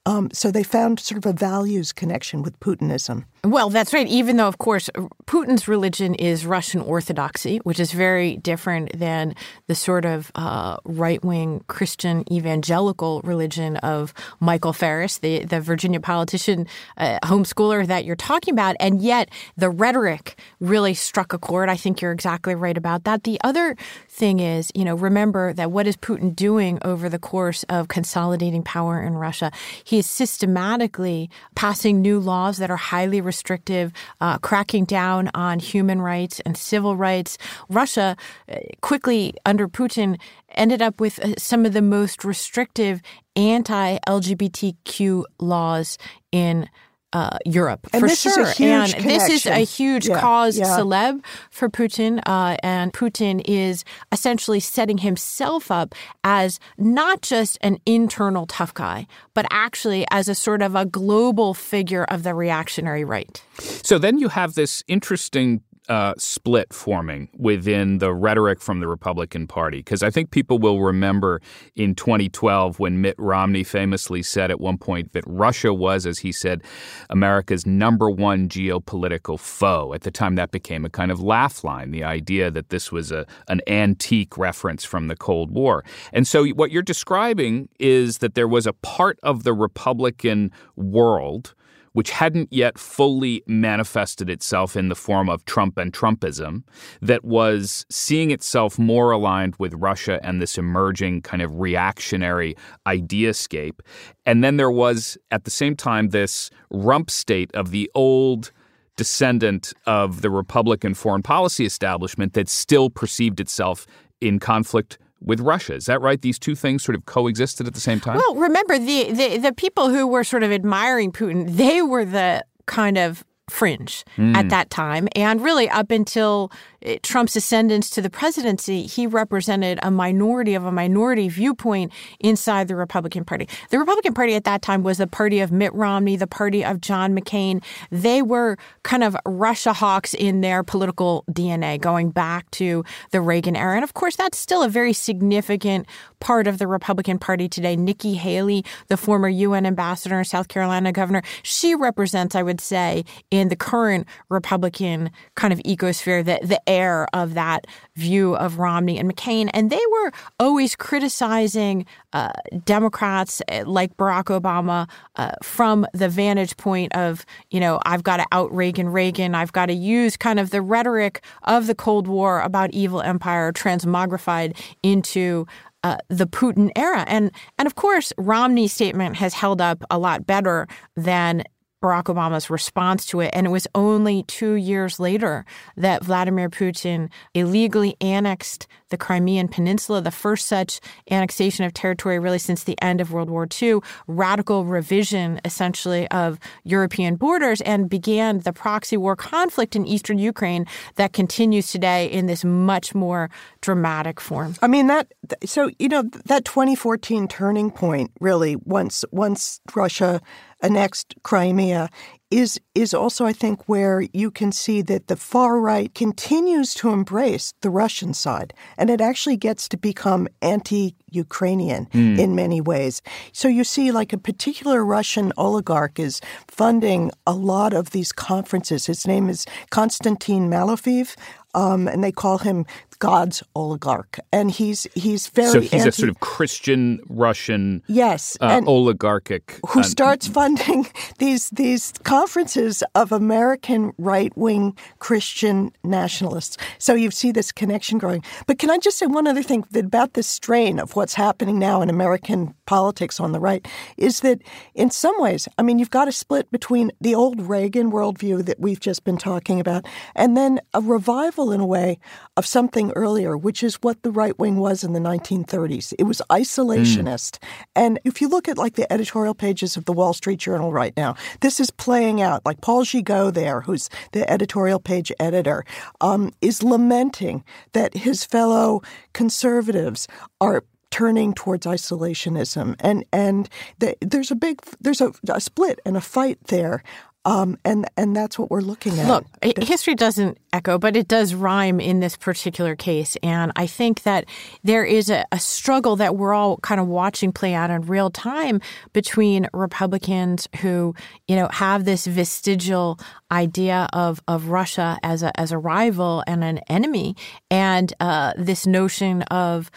Um, 0.05 0.29
so 0.33 0.51
they 0.51 0.63
found 0.63 0.99
sort 0.99 1.17
of 1.17 1.25
a 1.25 1.37
values 1.37 1.91
connection 1.93 2.41
with 2.41 2.59
Putinism. 2.59 3.25
Well, 3.45 3.69
that's 3.69 3.93
right. 3.93 4.07
Even 4.07 4.35
though, 4.35 4.49
of 4.49 4.57
course, 4.57 4.89
Putin's 5.25 5.69
religion 5.69 6.13
is 6.13 6.45
Russian 6.45 6.81
Orthodoxy, 6.81 7.59
which 7.59 7.79
is 7.79 7.93
very 7.93 8.35
different 8.35 8.99
than 8.99 9.33
the 9.67 9.75
sort 9.75 10.03
of 10.03 10.29
uh, 10.35 10.75
right 10.83 11.23
wing 11.23 11.63
Christian 11.67 12.25
evangelical 12.33 13.21
religion 13.23 13.77
of 13.77 14.13
Michael 14.41 14.73
Farris, 14.73 15.19
the, 15.19 15.45
the 15.45 15.61
Virginia 15.61 16.01
politician, 16.01 16.67
uh, 16.97 17.19
homeschooler 17.23 17.87
that 17.87 18.03
you're 18.03 18.17
talking 18.17 18.53
about. 18.53 18.75
And 18.77 19.01
yet 19.01 19.29
the 19.55 19.69
rhetoric 19.69 20.37
really 20.59 20.93
struck 20.93 21.31
a 21.31 21.37
chord. 21.37 21.69
I 21.69 21.77
think 21.77 22.01
you're 22.01 22.11
exactly 22.11 22.55
right 22.55 22.77
about 22.77 23.05
that. 23.05 23.23
The 23.23 23.39
other 23.41 23.77
thing 24.09 24.41
is, 24.41 24.69
you 24.75 24.83
know, 24.83 24.95
remember 24.95 25.53
that 25.53 25.71
what 25.71 25.87
is 25.87 25.95
Putin 25.95 26.35
doing 26.35 26.77
over 26.83 27.07
the 27.07 27.19
course 27.19 27.63
of 27.69 27.87
consolidating 27.87 28.63
power 28.63 29.01
in 29.01 29.13
Russia? 29.13 29.49
He 29.85 29.99
is 29.99 30.09
systematically 30.09 31.29
passing 31.55 32.01
new 32.01 32.19
laws 32.19 32.57
that 32.57 32.69
are 32.69 32.75
highly 32.75 33.21
restrictive, 33.29 33.91
uh, 34.21 34.37
cracking 34.39 34.85
down 34.85 35.29
on 35.33 35.59
human 35.59 36.01
rights 36.01 36.39
and 36.45 36.57
civil 36.57 36.95
rights. 36.95 37.37
Russia 37.69 38.17
uh, 38.51 38.55
quickly, 38.81 39.33
under 39.45 39.67
Putin, 39.67 40.19
ended 40.63 40.81
up 40.81 40.99
with 40.99 41.19
uh, 41.19 41.35
some 41.37 41.65
of 41.67 41.73
the 41.73 41.81
most 41.81 42.25
restrictive 42.25 43.01
anti 43.35 43.97
LGBTQ 44.07 45.23
laws 45.39 45.97
in 46.31 46.67
uh, 47.13 47.37
Europe 47.45 47.87
and 47.91 48.01
for 48.01 48.09
sure. 48.09 48.45
and 48.45 48.55
connection. 48.55 49.07
this 49.07 49.29
is 49.29 49.45
a 49.45 49.59
huge 49.59 50.07
yeah, 50.07 50.19
cause 50.19 50.57
yeah. 50.57 50.65
celeb 50.65 51.23
for 51.49 51.69
Putin. 51.69 52.21
Uh, 52.25 52.55
and 52.61 52.93
Putin 52.93 53.41
is 53.45 53.83
essentially 54.11 54.59
setting 54.59 54.99
himself 54.99 55.71
up 55.71 55.95
as 56.23 56.59
not 56.77 57.21
just 57.21 57.57
an 57.61 57.77
internal 57.85 58.45
tough 58.45 58.73
guy, 58.73 59.07
but 59.33 59.45
actually 59.49 60.05
as 60.11 60.27
a 60.27 60.35
sort 60.35 60.61
of 60.61 60.75
a 60.75 60.85
global 60.85 61.53
figure 61.53 62.03
of 62.05 62.23
the 62.23 62.33
reactionary 62.33 63.03
right. 63.03 63.41
So 63.59 63.97
then 63.97 64.19
you 64.19 64.29
have 64.29 64.53
this 64.53 64.83
interesting 64.87 65.61
uh, 65.89 66.13
split 66.17 66.71
forming 66.73 67.29
within 67.37 67.97
the 67.97 68.13
rhetoric 68.13 68.61
from 68.61 68.79
the 68.79 68.87
Republican 68.87 69.47
Party? 69.47 69.79
Because 69.79 70.03
I 70.03 70.09
think 70.09 70.31
people 70.31 70.59
will 70.59 70.81
remember 70.81 71.41
in 71.75 71.95
2012 71.95 72.79
when 72.79 73.01
Mitt 73.01 73.15
Romney 73.17 73.63
famously 73.63 74.23
said 74.23 74.51
at 74.51 74.59
one 74.59 74.77
point 74.77 75.13
that 75.13 75.23
Russia 75.27 75.73
was, 75.73 76.05
as 76.05 76.19
he 76.19 76.31
said, 76.31 76.63
America's 77.09 77.65
number 77.65 78.09
one 78.09 78.47
geopolitical 78.47 79.39
foe. 79.39 79.93
At 79.93 80.01
the 80.01 80.11
time, 80.11 80.35
that 80.35 80.51
became 80.51 80.85
a 80.85 80.89
kind 80.89 81.11
of 81.11 81.19
laugh 81.19 81.63
line, 81.63 81.91
the 81.91 82.03
idea 82.03 82.51
that 82.51 82.69
this 82.69 82.91
was 82.91 83.11
a, 83.11 83.25
an 83.47 83.61
antique 83.67 84.37
reference 84.37 84.85
from 84.85 85.07
the 85.07 85.15
Cold 85.15 85.51
War. 85.51 85.83
And 86.13 86.27
so, 86.27 86.45
what 86.49 86.71
you're 86.71 86.83
describing 86.83 87.69
is 87.79 88.19
that 88.19 88.35
there 88.35 88.47
was 88.47 88.67
a 88.67 88.73
part 88.73 89.19
of 89.23 89.43
the 89.43 89.53
Republican 89.53 90.51
world 90.75 91.55
which 91.93 92.11
hadn't 92.11 92.51
yet 92.51 92.77
fully 92.77 93.43
manifested 93.47 94.29
itself 94.29 94.75
in 94.75 94.89
the 94.89 94.95
form 94.95 95.29
of 95.29 95.45
Trump 95.45 95.77
and 95.77 95.93
Trumpism, 95.93 96.63
that 97.01 97.23
was 97.23 97.85
seeing 97.89 98.31
itself 98.31 98.77
more 98.77 99.11
aligned 99.11 99.55
with 99.57 99.73
Russia 99.73 100.19
and 100.23 100.41
this 100.41 100.57
emerging 100.57 101.21
kind 101.21 101.41
of 101.41 101.59
reactionary 101.59 102.55
ideascape. 102.85 103.79
And 104.25 104.43
then 104.43 104.57
there 104.57 104.71
was, 104.71 105.17
at 105.31 105.43
the 105.43 105.51
same 105.51 105.75
time, 105.75 106.09
this 106.09 106.49
rump 106.69 107.09
state 107.09 107.51
of 107.53 107.71
the 107.71 107.89
old 107.95 108.51
descendant 108.95 109.73
of 109.85 110.21
the 110.21 110.29
Republican 110.29 110.93
foreign 110.93 111.23
policy 111.23 111.65
establishment 111.65 112.33
that 112.33 112.49
still 112.49 112.89
perceived 112.89 113.39
itself 113.39 113.87
in 114.19 114.39
conflict 114.39 114.97
with 115.21 115.39
Russia. 115.39 115.75
Is 115.75 115.85
that 115.85 116.01
right? 116.01 116.21
These 116.21 116.39
two 116.39 116.55
things 116.55 116.83
sort 116.83 116.95
of 116.95 117.05
coexisted 117.05 117.67
at 117.67 117.73
the 117.73 117.79
same 117.79 117.99
time? 117.99 118.17
Well, 118.17 118.35
remember 118.35 118.77
the, 118.77 119.11
the, 119.11 119.37
the 119.37 119.53
people 119.53 119.89
who 119.89 120.07
were 120.07 120.23
sort 120.23 120.43
of 120.43 120.51
admiring 120.51 121.11
Putin, 121.11 121.55
they 121.55 121.81
were 121.81 122.05
the 122.05 122.43
kind 122.65 122.97
of 122.97 123.23
fringe 123.49 124.05
mm. 124.17 124.35
at 124.35 124.49
that 124.49 124.69
time. 124.69 125.07
And 125.15 125.41
really, 125.41 125.69
up 125.69 125.91
until 125.91 126.51
Eh, 126.81 126.97
Trump's 127.03 127.35
ascendance 127.35 127.89
to 127.89 128.01
the 128.01 128.09
presidency, 128.09 128.83
he 128.83 129.05
represented 129.07 129.79
a 129.83 129.91
minority 129.91 130.55
of 130.55 130.65
a 130.65 130.71
minority 130.71 131.27
viewpoint 131.29 131.91
inside 132.19 132.67
the 132.67 132.75
Republican 132.75 133.25
Party. 133.25 133.47
The 133.69 133.79
Republican 133.79 134.13
Party 134.13 134.35
at 134.35 134.45
that 134.45 134.61
time 134.61 134.83
was 134.83 134.97
the 134.97 135.07
party 135.07 135.39
of 135.39 135.51
Mitt 135.51 135.73
Romney, 135.73 136.15
the 136.15 136.27
party 136.27 136.63
of 136.63 136.81
John 136.81 137.17
McCain. 137.17 137.63
They 137.91 138.21
were 138.21 138.57
kind 138.83 139.03
of 139.03 139.15
Russia 139.25 139.73
hawks 139.73 140.13
in 140.13 140.41
their 140.41 140.63
political 140.63 141.23
DNA 141.29 141.79
going 141.79 142.11
back 142.11 142.49
to 142.51 142.83
the 143.11 143.21
Reagan 143.21 143.55
era. 143.55 143.75
And 143.75 143.83
of 143.83 143.93
course, 143.93 144.15
that's 144.15 144.37
still 144.37 144.63
a 144.63 144.69
very 144.69 144.93
significant 144.93 145.87
part 146.19 146.47
of 146.47 146.57
the 146.57 146.67
Republican 146.67 147.19
Party 147.19 147.49
today. 147.49 147.75
Nikki 147.75 148.15
Haley, 148.15 148.63
the 148.87 148.97
former 148.97 149.29
UN 149.29 149.65
ambassador, 149.65 150.23
South 150.23 150.47
Carolina 150.47 150.91
governor, 150.91 151.21
she 151.43 151.75
represents, 151.75 152.35
I 152.35 152.43
would 152.43 152.61
say, 152.61 153.05
in 153.31 153.49
the 153.49 153.55
current 153.55 154.07
Republican 154.29 155.11
kind 155.35 155.53
of 155.53 155.59
ecosphere, 155.59 156.23
the, 156.23 156.45
the 156.45 156.68
heir 156.69 157.07
of 157.13 157.33
that 157.33 157.65
view 157.95 158.35
of 158.35 158.59
Romney 158.59 158.97
and 158.97 159.13
McCain. 159.13 159.49
And 159.53 159.69
they 159.69 159.81
were 159.91 160.11
always 160.39 160.75
criticizing 160.75 161.85
uh, 162.13 162.31
Democrats 162.63 163.41
uh, 163.51 163.63
like 163.65 163.97
Barack 163.97 164.25
Obama 164.25 164.87
uh, 165.15 165.31
from 165.43 165.85
the 165.93 166.07
vantage 166.07 166.55
point 166.55 166.95
of, 166.95 167.25
you 167.49 167.59
know, 167.59 167.79
I've 167.85 168.03
got 168.03 168.17
to 168.17 168.25
out 168.31 168.53
Reagan 168.53 168.89
Reagan. 168.89 169.35
I've 169.35 169.51
got 169.51 169.65
to 169.65 169.73
use 169.73 170.15
kind 170.15 170.39
of 170.39 170.51
the 170.51 170.61
rhetoric 170.61 171.23
of 171.43 171.67
the 171.67 171.75
Cold 171.75 172.07
War 172.07 172.39
about 172.41 172.71
evil 172.71 173.01
empire 173.01 173.51
transmogrified 173.51 174.57
into 174.83 175.45
uh, 175.83 175.97
the 176.09 176.27
Putin 176.27 176.71
era. 176.75 177.05
And 177.07 177.31
and 177.57 177.65
of 177.65 177.75
course, 177.75 178.13
Romney's 178.17 178.73
statement 178.73 179.15
has 179.15 179.33
held 179.33 179.61
up 179.61 179.83
a 179.89 179.97
lot 179.97 180.27
better 180.27 180.67
than 180.95 181.43
Barack 181.81 182.03
Obama's 182.05 182.49
response 182.49 183.05
to 183.07 183.21
it. 183.21 183.29
And 183.33 183.47
it 183.47 183.49
was 183.51 183.67
only 183.73 184.23
two 184.23 184.53
years 184.53 184.99
later 184.99 185.45
that 185.77 186.03
Vladimir 186.03 186.49
Putin 186.49 187.09
illegally 187.33 187.95
annexed 188.01 188.67
the 188.89 188.97
Crimean 188.97 189.47
Peninsula, 189.47 190.01
the 190.01 190.11
first 190.11 190.47
such 190.47 190.79
annexation 191.09 191.63
of 191.63 191.73
territory 191.73 192.19
really 192.19 192.39
since 192.39 192.63
the 192.63 192.79
end 192.81 192.99
of 192.99 193.11
World 193.11 193.29
War 193.29 193.47
II, 193.61 193.79
radical 194.07 194.65
revision 194.65 195.39
essentially 195.45 196.07
of 196.09 196.39
European 196.63 197.15
borders, 197.15 197.61
and 197.61 197.89
began 197.89 198.39
the 198.39 198.51
proxy 198.51 198.97
war 198.97 199.15
conflict 199.15 199.75
in 199.75 199.85
eastern 199.85 200.17
Ukraine 200.17 200.65
that 200.95 201.13
continues 201.13 201.71
today 201.71 202.07
in 202.07 202.25
this 202.25 202.43
much 202.43 202.93
more 202.93 203.29
dramatic 203.61 204.19
form. 204.19 204.55
I 204.61 204.67
mean 204.67 204.87
that 204.87 205.07
so 205.45 205.69
you 205.79 205.87
know 205.87 206.03
that 206.25 206.45
2014 206.45 207.27
turning 207.27 207.71
point 207.71 208.11
really 208.19 208.55
once 208.55 209.05
once 209.11 209.61
Russia 209.75 210.21
annexed 210.61 211.15
Crimea 211.23 211.89
is 212.31 212.59
is 212.75 212.93
also 212.93 213.25
I 213.25 213.33
think 213.33 213.67
where 213.67 214.01
you 214.13 214.29
can 214.29 214.51
see 214.51 214.81
that 214.83 215.07
the 215.07 215.15
far 215.15 215.59
right 215.59 215.93
continues 215.95 216.73
to 216.75 216.89
embrace 216.89 217.53
the 217.61 217.71
Russian 217.71 218.13
side 218.13 218.53
and 218.77 218.89
it 218.89 219.01
actually 219.01 219.37
gets 219.37 219.67
to 219.69 219.77
become 219.77 220.27
anti-Ukrainian 220.41 221.87
mm. 221.87 222.19
in 222.19 222.35
many 222.35 222.61
ways. 222.61 223.01
So 223.31 223.47
you 223.47 223.63
see 223.63 223.91
like 223.91 224.13
a 224.13 224.17
particular 224.17 224.85
Russian 224.85 225.33
oligarch 225.37 225.97
is 225.97 226.21
funding 226.47 227.11
a 227.25 227.33
lot 227.33 227.73
of 227.73 227.89
these 227.91 228.11
conferences. 228.11 228.85
His 228.85 229.07
name 229.07 229.27
is 229.27 229.45
Konstantin 229.71 230.49
Malofeev. 230.49 231.15
Um, 231.55 231.87
and 231.87 232.03
they 232.03 232.11
call 232.11 232.37
him 232.37 232.67
God's 232.99 233.41
oligarch, 233.55 234.19
and 234.31 234.51
he's 234.51 234.87
he's 234.93 235.27
very 235.27 235.51
so 235.51 235.61
he's 235.61 235.73
anti- 235.73 235.89
a 235.89 235.91
sort 235.91 236.09
of 236.09 236.19
Christian 236.19 236.99
Russian 237.09 237.81
yes 237.87 238.37
uh, 238.41 238.61
oligarchic 238.67 239.59
who 239.69 239.79
uh, 239.79 239.83
starts 239.83 240.27
funding 240.27 240.87
these 241.17 241.49
these 241.49 241.93
conferences 242.03 242.83
of 242.95 243.11
American 243.11 243.93
right 243.97 244.35
wing 244.37 244.77
Christian 244.99 245.71
nationalists. 245.83 246.57
So 246.77 246.93
you 246.93 247.11
see 247.11 247.31
this 247.31 247.51
connection 247.51 247.97
growing. 247.97 248.23
But 248.47 248.59
can 248.59 248.69
I 248.69 248.77
just 248.77 248.97
say 248.97 249.05
one 249.05 249.27
other 249.27 249.43
thing 249.43 249.65
about 249.75 250.13
this 250.13 250.27
strain 250.27 250.79
of 250.79 250.95
what's 250.95 251.13
happening 251.13 251.57
now 251.57 251.81
in 251.81 251.89
American 251.89 252.53
politics 252.69 253.19
on 253.19 253.31
the 253.31 253.39
right 253.39 253.67
is 253.97 254.19
that 254.19 254.43
in 254.75 254.91
some 254.91 255.19
ways, 255.19 255.47
I 255.57 255.63
mean, 255.63 255.79
you've 255.79 255.89
got 255.89 256.07
a 256.07 256.11
split 256.11 256.51
between 256.51 256.91
the 257.01 257.15
old 257.15 257.41
Reagan 257.41 257.91
worldview 257.91 258.45
that 258.45 258.59
we've 258.59 258.79
just 258.79 259.03
been 259.03 259.17
talking 259.17 259.59
about, 259.59 259.87
and 260.15 260.37
then 260.37 260.59
a 260.75 260.79
revival 260.79 261.51
in 261.51 261.61
a 261.61 261.65
way 261.65 261.97
of 262.37 262.45
something 262.45 262.91
earlier, 262.91 263.35
which 263.35 263.63
is 263.63 263.77
what 263.77 264.03
the 264.03 264.11
right 264.11 264.37
wing 264.37 264.57
was 264.57 264.83
in 264.83 264.93
the 264.93 264.99
1930s. 264.99 265.95
It 265.97 266.03
was 266.03 266.21
isolationist. 266.29 267.39
Mm. 267.39 267.47
And 267.75 267.99
if 268.05 268.21
you 268.21 268.27
look 268.27 268.47
at 268.47 268.59
like 268.59 268.75
the 268.75 268.91
editorial 268.93 269.33
pages 269.33 269.75
of 269.75 269.85
the 269.85 269.93
Wall 269.93 270.13
Street 270.13 270.37
Journal 270.37 270.71
right 270.71 270.95
now, 270.95 271.15
this 271.41 271.59
is 271.59 271.71
playing 271.71 272.21
out. 272.21 272.45
Like 272.45 272.61
Paul 272.61 272.83
Gigot 272.83 273.33
there, 273.33 273.61
who's 273.61 273.89
the 274.11 274.29
editorial 274.29 274.79
page 274.79 275.11
editor, 275.19 275.65
um, 276.01 276.33
is 276.39 276.61
lamenting 276.61 277.43
that 277.73 277.95
his 277.95 278.23
fellow 278.25 278.83
conservatives 279.13 280.07
are 280.39 280.63
turning 280.91 281.33
towards 281.33 281.65
isolationism 281.65 282.75
and 282.79 283.05
and 283.11 283.49
the, 283.79 283.95
there's 284.01 284.31
a 284.31 284.35
big 284.35 284.61
there's 284.81 285.01
a, 285.01 285.11
a, 285.29 285.39
split 285.39 285.79
and 285.85 285.95
a 285.95 286.01
fight 286.01 286.39
there 286.45 286.83
um, 287.25 287.57
and 287.65 287.87
and 287.97 288.15
that's 288.15 288.39
what 288.39 288.49
we're 288.49 288.61
looking 288.61 288.97
at. 288.97 289.07
Look, 289.07 289.25
history 289.61 289.93
doesn't 289.93 290.37
echo, 290.53 290.77
but 290.77 290.95
it 290.95 291.07
does 291.07 291.33
rhyme 291.33 291.79
in 291.81 291.99
this 291.99 292.15
particular 292.15 292.75
case, 292.77 293.17
and 293.21 293.51
I 293.57 293.67
think 293.67 294.03
that 294.03 294.25
there 294.63 294.85
is 294.85 295.09
a, 295.09 295.25
a 295.31 295.39
struggle 295.39 295.97
that 295.97 296.15
we're 296.15 296.33
all 296.33 296.57
kind 296.57 296.79
of 296.79 296.87
watching 296.87 297.33
play 297.33 297.53
out 297.53 297.71
in 297.71 297.81
real 297.81 298.09
time 298.09 298.61
between 298.93 299.47
Republicans 299.53 300.47
who 300.61 300.95
you 301.27 301.35
know 301.35 301.49
have 301.51 301.83
this 301.83 302.07
vestigial 302.07 302.97
idea 303.31 303.89
of 303.91 304.21
of 304.29 304.47
Russia 304.47 304.97
as 305.03 305.21
a 305.21 305.37
as 305.37 305.51
a 305.51 305.57
rival 305.57 306.23
and 306.25 306.41
an 306.41 306.59
enemy, 306.69 307.15
and 307.51 307.93
uh, 307.99 308.31
this 308.37 308.65
notion 308.65 309.23
of 309.23 309.69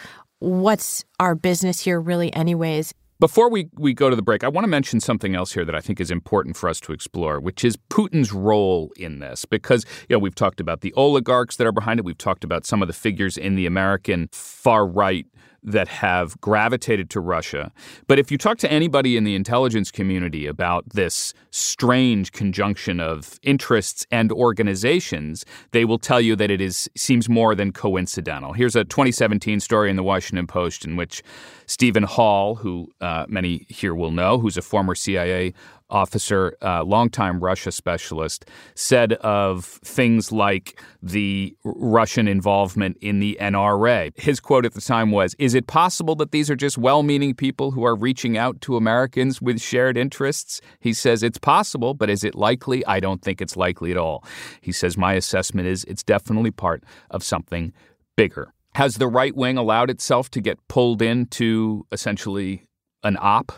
what's 0.43 1.05
our 1.21 1.35
business 1.35 1.79
here 1.79 2.01
really 2.01 2.33
anyways 2.33 2.93
before 3.19 3.49
we, 3.49 3.69
we 3.77 3.93
go 3.93 4.09
to 4.09 4.17
the 4.17 4.21
break, 4.21 4.43
I 4.43 4.49
want 4.49 4.65
to 4.65 4.69
mention 4.69 4.99
something 4.99 5.33
else 5.33 5.53
here 5.53 5.63
that 5.63 5.75
I 5.75 5.79
think 5.79 6.01
is 6.01 6.11
important 6.11 6.57
for 6.57 6.67
us 6.67 6.81
to 6.81 6.91
explore, 6.91 7.39
which 7.39 7.63
is 7.63 7.77
Putin's 7.89 8.33
role 8.33 8.91
in 8.97 9.19
this. 9.19 9.45
Because, 9.45 9.85
you 10.09 10.15
know, 10.15 10.19
we've 10.19 10.35
talked 10.35 10.59
about 10.59 10.81
the 10.81 10.91
oligarchs 10.97 11.55
that 11.55 11.65
are 11.65 11.71
behind 11.71 12.01
it. 12.01 12.05
We've 12.05 12.17
talked 12.17 12.43
about 12.43 12.65
some 12.65 12.81
of 12.81 12.89
the 12.89 12.93
figures 12.93 13.37
in 13.37 13.55
the 13.55 13.65
American 13.65 14.27
far 14.33 14.85
right 14.85 15.25
that 15.63 15.87
have 15.87 16.39
gravitated 16.41 17.09
to 17.11 17.19
Russia. 17.19 17.71
But 18.07 18.19
if 18.19 18.31
you 18.31 18.37
talk 18.37 18.57
to 18.59 18.71
anybody 18.71 19.17
in 19.17 19.23
the 19.23 19.35
intelligence 19.35 19.91
community 19.91 20.45
about 20.45 20.83
this 20.89 21.33
strange 21.51 22.31
conjunction 22.31 22.99
of 22.99 23.39
interests 23.43 24.05
and 24.11 24.31
organizations, 24.31 25.45
they 25.71 25.85
will 25.85 25.99
tell 25.99 26.19
you 26.19 26.35
that 26.35 26.51
it 26.51 26.61
is 26.61 26.89
seems 26.95 27.29
more 27.29 27.55
than 27.55 27.71
coincidental. 27.71 28.53
Here's 28.53 28.75
a 28.75 28.83
2017 28.83 29.59
story 29.59 29.89
in 29.89 29.95
the 29.95 30.03
Washington 30.03 30.47
Post 30.47 30.85
in 30.85 30.95
which 30.95 31.23
Stephen 31.65 32.03
Hall, 32.03 32.55
who 32.55 32.91
uh, 33.01 33.25
many 33.27 33.65
here 33.69 33.95
will 33.95 34.11
know, 34.11 34.39
who's 34.39 34.57
a 34.57 34.61
former 34.61 34.95
CIA 34.95 35.53
officer, 35.93 36.57
uh, 36.61 36.83
longtime 36.83 37.39
Russia 37.39 37.71
specialist, 37.71 38.45
said 38.75 39.13
of 39.13 39.63
things 39.63 40.31
like 40.31 40.81
the 41.01 41.55
Russian 41.63 42.27
involvement 42.27 42.97
in 42.99 43.19
the 43.19 43.37
NRA. 43.39 44.11
His 44.19 44.39
quote 44.39 44.65
at 44.65 44.73
the 44.73 44.81
time 44.81 45.11
was 45.11 45.35
Is 45.39 45.53
it 45.53 45.67
possible 45.67 46.15
that 46.15 46.31
these 46.31 46.49
are 46.49 46.55
just 46.55 46.77
well 46.77 47.03
meaning 47.03 47.33
people 47.33 47.71
who 47.71 47.85
are 47.85 47.95
reaching 47.95 48.37
out 48.37 48.59
to 48.61 48.75
Americans 48.75 49.41
with 49.41 49.61
shared 49.61 49.95
interests? 49.97 50.59
He 50.79 50.93
says 50.93 51.23
it's 51.23 51.37
possible, 51.37 51.93
but 51.93 52.09
is 52.09 52.23
it 52.23 52.35
likely? 52.35 52.85
I 52.85 52.99
don't 52.99 53.21
think 53.21 53.41
it's 53.41 53.55
likely 53.55 53.91
at 53.91 53.97
all. 53.97 54.25
He 54.61 54.71
says, 54.71 54.97
My 54.97 55.13
assessment 55.13 55.67
is 55.67 55.83
it's 55.85 56.03
definitely 56.03 56.51
part 56.51 56.83
of 57.11 57.23
something 57.23 57.71
bigger. 58.17 58.53
Has 58.75 58.95
the 58.95 59.07
right 59.07 59.35
wing 59.35 59.57
allowed 59.57 59.91
itself 59.91 60.31
to 60.31 60.41
get 60.41 60.57
pulled 60.67 61.01
into 61.01 61.85
essentially 61.91 62.63
an 63.03 63.17
op 63.19 63.51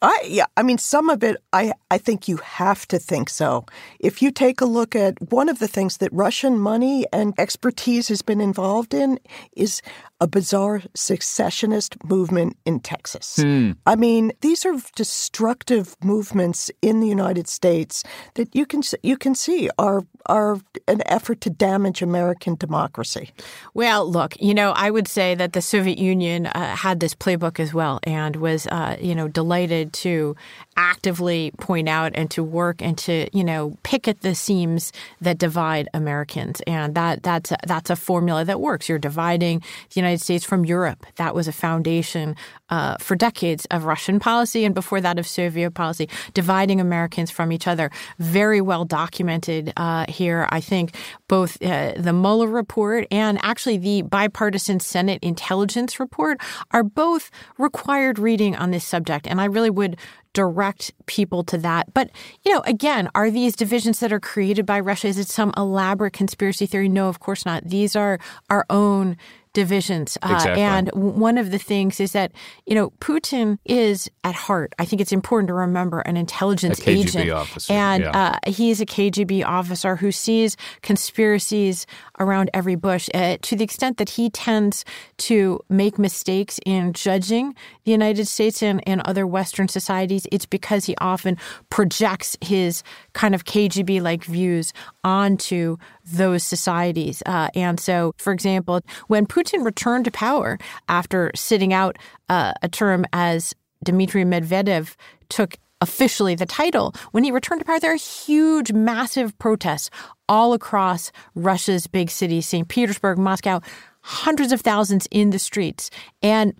I 0.00 0.20
yeah, 0.26 0.46
I 0.56 0.62
mean 0.62 0.78
some 0.78 1.10
of 1.10 1.22
it 1.22 1.36
I 1.52 1.72
I 1.90 1.98
think 1.98 2.28
you 2.28 2.38
have 2.38 2.86
to 2.88 2.98
think 2.98 3.28
so. 3.28 3.66
If 3.98 4.22
you 4.22 4.30
take 4.30 4.60
a 4.60 4.64
look 4.64 4.96
at 4.96 5.20
one 5.32 5.48
of 5.48 5.58
the 5.58 5.68
things 5.68 5.98
that 5.98 6.12
Russian 6.12 6.58
money 6.58 7.04
and 7.12 7.34
expertise 7.38 8.08
has 8.08 8.22
been 8.22 8.40
involved 8.40 8.94
in 8.94 9.18
is 9.56 9.82
a 10.22 10.26
bizarre 10.28 10.80
secessionist 10.94 11.96
movement 12.04 12.56
in 12.64 12.78
Texas. 12.78 13.38
Hmm. 13.42 13.72
I 13.84 13.96
mean, 13.96 14.30
these 14.40 14.64
are 14.64 14.76
destructive 14.94 15.96
movements 16.00 16.70
in 16.80 17.00
the 17.00 17.08
United 17.08 17.48
States 17.48 18.04
that 18.34 18.54
you 18.54 18.64
can 18.64 18.82
you 19.02 19.16
can 19.16 19.34
see 19.34 19.68
are 19.80 20.04
are 20.26 20.60
an 20.86 21.02
effort 21.06 21.40
to 21.40 21.50
damage 21.50 22.02
American 22.02 22.54
democracy. 22.54 23.32
Well, 23.74 24.08
look, 24.08 24.40
you 24.40 24.54
know, 24.54 24.70
I 24.70 24.90
would 24.90 25.08
say 25.08 25.34
that 25.34 25.52
the 25.52 25.62
Soviet 25.62 25.98
Union 25.98 26.46
uh, 26.46 26.76
had 26.76 27.00
this 27.00 27.14
playbook 27.14 27.58
as 27.58 27.74
well 27.74 27.98
and 28.04 28.36
was, 28.36 28.66
uh, 28.68 28.96
you 29.00 29.14
know, 29.14 29.26
delighted 29.28 29.92
to 29.94 30.36
actively 30.76 31.52
point 31.58 31.88
out 31.88 32.12
and 32.14 32.30
to 32.30 32.42
work 32.42 32.80
and 32.80 32.96
to, 32.98 33.28
you 33.36 33.44
know, 33.44 33.76
pick 33.82 34.08
at 34.08 34.20
the 34.20 34.34
seams 34.34 34.92
that 35.20 35.38
divide 35.38 35.88
Americans. 35.92 36.60
And 36.66 36.94
that 36.94 37.22
that's 37.22 37.52
a, 37.52 37.56
that's 37.66 37.90
a 37.90 37.96
formula 37.96 38.44
that 38.44 38.60
works. 38.60 38.88
You're 38.88 38.98
dividing 38.98 39.58
the 39.58 40.00
United 40.00 40.11
States 40.20 40.44
from 40.44 40.64
Europe. 40.64 41.06
That 41.16 41.34
was 41.34 41.48
a 41.48 41.52
foundation 41.52 42.36
uh, 42.70 42.96
for 42.98 43.16
decades 43.16 43.66
of 43.70 43.84
Russian 43.84 44.18
policy 44.18 44.64
and 44.64 44.74
before 44.74 45.00
that 45.00 45.18
of 45.18 45.26
Soviet 45.26 45.72
policy, 45.72 46.08
dividing 46.34 46.80
Americans 46.80 47.30
from 47.30 47.52
each 47.52 47.66
other. 47.66 47.90
Very 48.18 48.60
well 48.60 48.84
documented 48.84 49.72
uh, 49.76 50.06
here. 50.08 50.46
I 50.50 50.60
think 50.60 50.94
both 51.28 51.62
uh, 51.62 51.92
the 51.96 52.12
Mueller 52.12 52.48
report 52.48 53.06
and 53.10 53.38
actually 53.42 53.78
the 53.78 54.02
bipartisan 54.02 54.80
Senate 54.80 55.22
intelligence 55.22 56.00
report 56.00 56.40
are 56.70 56.82
both 56.82 57.30
required 57.58 58.18
reading 58.18 58.56
on 58.56 58.70
this 58.70 58.84
subject. 58.84 59.26
And 59.26 59.40
I 59.40 59.44
really 59.44 59.70
would 59.70 59.96
direct 60.32 60.92
people 61.06 61.44
to 61.44 61.58
that. 61.58 61.92
But, 61.92 62.10
you 62.42 62.52
know, 62.52 62.62
again, 62.64 63.08
are 63.14 63.30
these 63.30 63.54
divisions 63.54 64.00
that 64.00 64.12
are 64.12 64.20
created 64.20 64.64
by 64.64 64.80
Russia? 64.80 65.08
Is 65.08 65.18
it 65.18 65.28
some 65.28 65.52
elaborate 65.56 66.14
conspiracy 66.14 66.66
theory? 66.66 66.88
No, 66.88 67.08
of 67.08 67.20
course 67.20 67.44
not. 67.44 67.64
These 67.64 67.94
are 67.96 68.18
our 68.48 68.64
own 68.70 69.16
divisions. 69.52 70.16
Uh, 70.22 70.34
exactly. 70.34 70.62
and 70.62 70.90
one 70.92 71.38
of 71.38 71.50
the 71.50 71.58
things 71.58 72.00
is 72.00 72.12
that, 72.12 72.32
you 72.66 72.74
know, 72.74 72.90
Putin 73.00 73.58
is 73.64 74.10
at 74.24 74.34
heart, 74.34 74.72
I 74.78 74.84
think 74.84 75.00
it's 75.00 75.12
important 75.12 75.48
to 75.48 75.54
remember, 75.54 76.00
an 76.00 76.16
intelligence 76.16 76.80
a 76.86 76.90
agent. 76.90 77.30
Officer. 77.30 77.72
And 77.72 78.04
yeah. 78.04 78.38
uh, 78.44 78.50
he 78.50 78.70
is 78.70 78.80
a 78.80 78.86
KGB 78.86 79.44
officer 79.44 79.96
who 79.96 80.12
sees 80.12 80.56
conspiracies 80.82 81.86
around 82.18 82.50
every 82.54 82.74
bush 82.74 83.08
uh, 83.14 83.36
to 83.42 83.56
the 83.56 83.64
extent 83.64 83.98
that 83.98 84.10
he 84.10 84.30
tends 84.30 84.84
to 85.18 85.60
make 85.68 85.98
mistakes 85.98 86.58
in 86.64 86.92
judging 86.92 87.54
the 87.84 87.90
United 87.90 88.26
States 88.26 88.62
and, 88.62 88.86
and 88.86 89.00
other 89.02 89.26
Western 89.26 89.68
societies. 89.68 90.26
It's 90.32 90.46
because 90.46 90.86
he 90.86 90.96
often 90.96 91.36
projects 91.70 92.36
his 92.40 92.82
kind 93.12 93.34
of 93.34 93.44
KGB 93.44 94.00
like 94.00 94.24
views 94.24 94.72
onto 95.04 95.76
those 96.04 96.42
societies. 96.42 97.22
Uh, 97.26 97.48
and 97.54 97.78
so, 97.78 98.14
for 98.18 98.32
example, 98.32 98.80
when 99.08 99.26
Putin 99.26 99.64
returned 99.64 100.04
to 100.04 100.10
power 100.10 100.58
after 100.88 101.30
sitting 101.34 101.72
out 101.72 101.96
uh, 102.28 102.52
a 102.62 102.68
term 102.68 103.04
as 103.12 103.54
Dmitry 103.84 104.24
Medvedev 104.24 104.94
took 105.28 105.56
officially 105.80 106.34
the 106.34 106.46
title, 106.46 106.94
when 107.10 107.24
he 107.24 107.30
returned 107.30 107.60
to 107.60 107.64
power, 107.64 107.80
there 107.80 107.92
are 107.92 107.96
huge, 107.96 108.72
massive 108.72 109.36
protests 109.38 109.90
all 110.28 110.52
across 110.52 111.12
Russia's 111.34 111.86
big 111.86 112.10
cities, 112.10 112.46
St. 112.46 112.68
Petersburg, 112.68 113.18
Moscow, 113.18 113.60
hundreds 114.00 114.52
of 114.52 114.60
thousands 114.60 115.06
in 115.10 115.30
the 115.30 115.38
streets. 115.38 115.90
And 116.22 116.54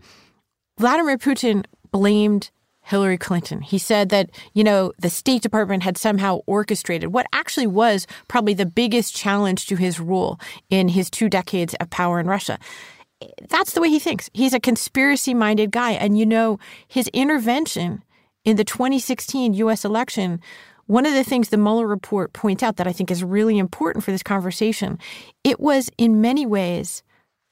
Vladimir 0.78 1.18
Putin 1.18 1.64
blamed 1.90 2.50
Hillary 2.92 3.16
Clinton. 3.16 3.62
He 3.62 3.78
said 3.78 4.10
that, 4.10 4.28
you 4.52 4.62
know, 4.62 4.92
the 4.98 5.08
State 5.08 5.40
Department 5.40 5.82
had 5.82 5.96
somehow 5.96 6.40
orchestrated 6.44 7.10
what 7.10 7.24
actually 7.32 7.66
was 7.66 8.06
probably 8.28 8.52
the 8.52 8.66
biggest 8.66 9.16
challenge 9.16 9.64
to 9.68 9.76
his 9.76 9.98
rule 9.98 10.38
in 10.68 10.88
his 10.88 11.08
two 11.08 11.30
decades 11.30 11.72
of 11.80 11.88
power 11.88 12.20
in 12.20 12.26
Russia. 12.26 12.58
That's 13.48 13.72
the 13.72 13.80
way 13.80 13.88
he 13.88 13.98
thinks. 13.98 14.28
He's 14.34 14.52
a 14.52 14.60
conspiracy 14.60 15.32
minded 15.32 15.70
guy. 15.70 15.92
And, 15.92 16.18
you 16.18 16.26
know, 16.26 16.58
his 16.86 17.08
intervention 17.14 18.04
in 18.44 18.58
the 18.58 18.64
2016 18.64 19.54
U.S. 19.54 19.86
election, 19.86 20.38
one 20.84 21.06
of 21.06 21.14
the 21.14 21.24
things 21.24 21.48
the 21.48 21.56
Mueller 21.56 21.86
report 21.86 22.34
points 22.34 22.62
out 22.62 22.76
that 22.76 22.86
I 22.86 22.92
think 22.92 23.10
is 23.10 23.24
really 23.24 23.56
important 23.56 24.04
for 24.04 24.10
this 24.10 24.22
conversation, 24.22 24.98
it 25.44 25.58
was 25.58 25.88
in 25.96 26.20
many 26.20 26.44
ways 26.44 27.02